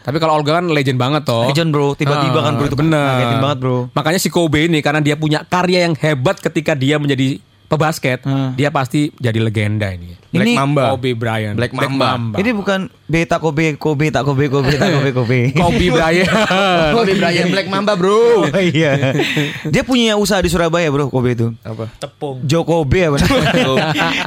Tapi 0.00 0.16
kalau 0.16 0.36
Olga 0.36 0.58
kan 0.58 0.66
legend 0.66 0.96
banget 0.96 1.22
toh. 1.22 1.46
Legend 1.46 1.70
bro, 1.70 1.92
tiba-tiba 1.92 2.38
Ah, 2.38 2.44
kan 2.44 2.52
bro 2.54 2.66
itu 2.66 2.76
bener. 2.76 3.06
ngagetin 3.10 3.40
banget 3.40 3.58
bro. 3.58 3.78
Makanya 3.90 4.18
si 4.18 4.28
Kobe 4.28 4.66
ini 4.66 4.78
karena 4.78 4.98
dia 4.98 5.14
punya 5.14 5.42
karya 5.42 5.84
yang 5.84 5.94
hebat 5.94 6.38
ketika 6.38 6.72
dia 6.72 6.96
menjadi 6.96 7.38
pebasket, 7.66 8.22
Hmm. 8.22 8.52
dia 8.52 8.68
pasti 8.68 9.10
jadi 9.14 9.38
legenda 9.38 9.88
ini. 9.88 10.14
Black 10.28 10.46
Ini- 10.46 10.56
Mamba. 10.56 10.90
Kobe 10.90 11.14
Bryant. 11.14 11.54
Black 11.54 11.70
Mamba. 11.70 12.34
Ini 12.34 12.50
bukan 12.50 12.86
beta 13.04 13.38
Kobe, 13.38 13.74
Kobe 13.74 14.10
tak 14.10 14.22
Kobe, 14.22 14.46
Kobe 14.48 14.74
tak 14.74 14.90
Kobe, 14.90 15.10
Kobe. 15.12 15.38
Kobe 15.62 15.86
Bryant. 15.88 16.26
Kobe 16.94 17.12
Bryant 17.14 17.48
Black 17.48 17.68
Mamba 17.68 17.94
bro. 17.94 18.42
Oh 18.44 18.60
iya. 18.60 19.14
Dia 19.64 19.82
punya 19.82 20.14
usaha 20.14 20.38
di 20.38 20.48
Surabaya 20.48 20.90
bro, 20.90 21.06
Kobe 21.06 21.32
itu. 21.32 21.54
Apa? 21.60 21.86
Tepung. 21.96 22.42
Jokobe 22.42 23.00
apa? 23.06 23.16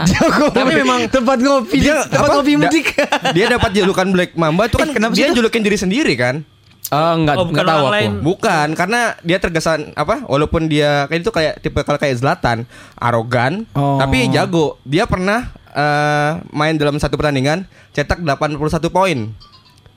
Jokobe. 0.06 0.56
Tapi 0.58 0.72
memang 0.78 1.00
tempat 1.08 1.38
ngopi, 1.38 1.78
Dia 1.78 2.04
tempat 2.06 2.24
apa? 2.26 2.36
ngopi 2.38 2.52
Da- 2.54 2.60
mudik. 2.62 2.86
Dia 3.34 3.46
dapat 3.50 3.70
julukan 3.74 4.08
Black 4.08 4.32
Mamba 4.34 4.66
itu 4.66 4.78
kan 4.78 4.88
Eh, 4.88 4.94
kenapa 4.94 5.12
dia 5.12 5.28
julukin 5.30 5.62
diri 5.62 5.76
sendiri 5.76 6.16
kan? 6.16 6.48
Eh, 6.88 7.14
enggak, 7.14 7.36
Oh, 7.36 7.44
bukan 7.44 7.54
enggak 7.54 7.68
tahu 7.70 7.84
aku. 7.84 7.94
lain. 7.94 8.12
Bukan, 8.22 8.68
karena 8.74 9.00
dia 9.20 9.38
terkesan 9.38 9.92
apa? 9.94 10.24
Walaupun 10.24 10.66
dia 10.66 11.04
kayak 11.06 11.20
itu 11.20 11.32
kayak 11.32 11.54
tipe 11.60 11.80
kalau 11.82 11.96
kayak 11.96 12.16
Zlatan, 12.16 12.64
arogan, 12.96 13.68
Oh. 13.72 14.00
tapi 14.00 14.30
jago. 14.30 14.80
Dia 14.82 15.04
pernah 15.04 15.52
eh, 15.70 16.32
main 16.50 16.74
dalam 16.74 16.96
satu 16.96 17.14
pertandingan 17.14 17.62
cetak 17.92 18.24
81 18.24 18.58
poin. 18.88 19.30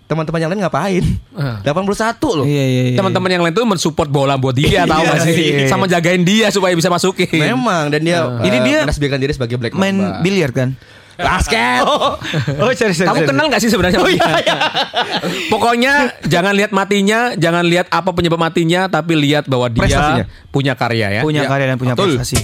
Teman-teman 0.04 0.42
yang 0.42 0.50
lain 0.50 0.60
ngapain? 0.60 1.04
Ah. 1.32 1.62
81 1.62 2.34
loh. 2.34 2.42
Iya 2.42 2.64
iya 2.66 2.82
iya. 2.90 2.98
Teman-teman 2.98 3.30
yang 3.30 3.42
lain 3.46 3.54
tuh 3.54 3.62
mensupport 3.62 4.10
bola 4.10 4.34
buat 4.34 4.52
dia 4.52 4.82
tahu 4.90 5.00
Iya, 5.00 5.08
gak 5.08 5.20
sih? 5.22 5.34
iya. 5.38 5.66
Sama 5.70 5.86
jagain 5.86 6.20
dia 6.20 6.50
supaya 6.50 6.74
bisa 6.74 6.90
masukin. 6.90 7.30
Memang 7.30 7.88
dan 7.88 8.02
dia 8.02 8.26
Ini 8.42 8.58
eh, 8.58 8.62
dia 8.84 9.16
diri 9.16 9.30
sebagai 9.30 9.54
Black 9.56 9.72
main 9.72 9.94
biliar 10.20 10.50
kan? 10.50 10.74
Basket. 11.16 11.82
Oh, 11.82 12.18
sorry, 12.70 12.92
sorry, 12.92 13.06
Kamu 13.06 13.18
sorry. 13.18 13.28
kenal 13.28 13.44
gak 13.46 13.60
sih 13.60 13.68
sebenarnya? 13.68 13.98
Oh, 13.98 14.06
iya, 14.06 14.28
dia? 14.36 14.56
Pokoknya 15.48 15.92
jangan 16.22 16.52
lihat 16.52 16.70
matinya, 16.70 17.32
jangan 17.34 17.62
lihat 17.62 17.88
apa 17.88 18.10
penyebab 18.10 18.38
matinya, 18.38 18.86
tapi 18.86 19.14
lihat 19.14 19.46
bahwa 19.46 19.66
dia 19.66 19.80
Prestasinya. 19.80 20.24
punya 20.48 20.72
karya 20.74 21.06
ya. 21.10 21.22
punya 21.22 21.42
Ya, 21.42 21.48
karya 21.48 21.66
dan 21.66 21.76
punya 21.76 21.94
betul. 21.94 22.16
prestasi. 22.16 22.38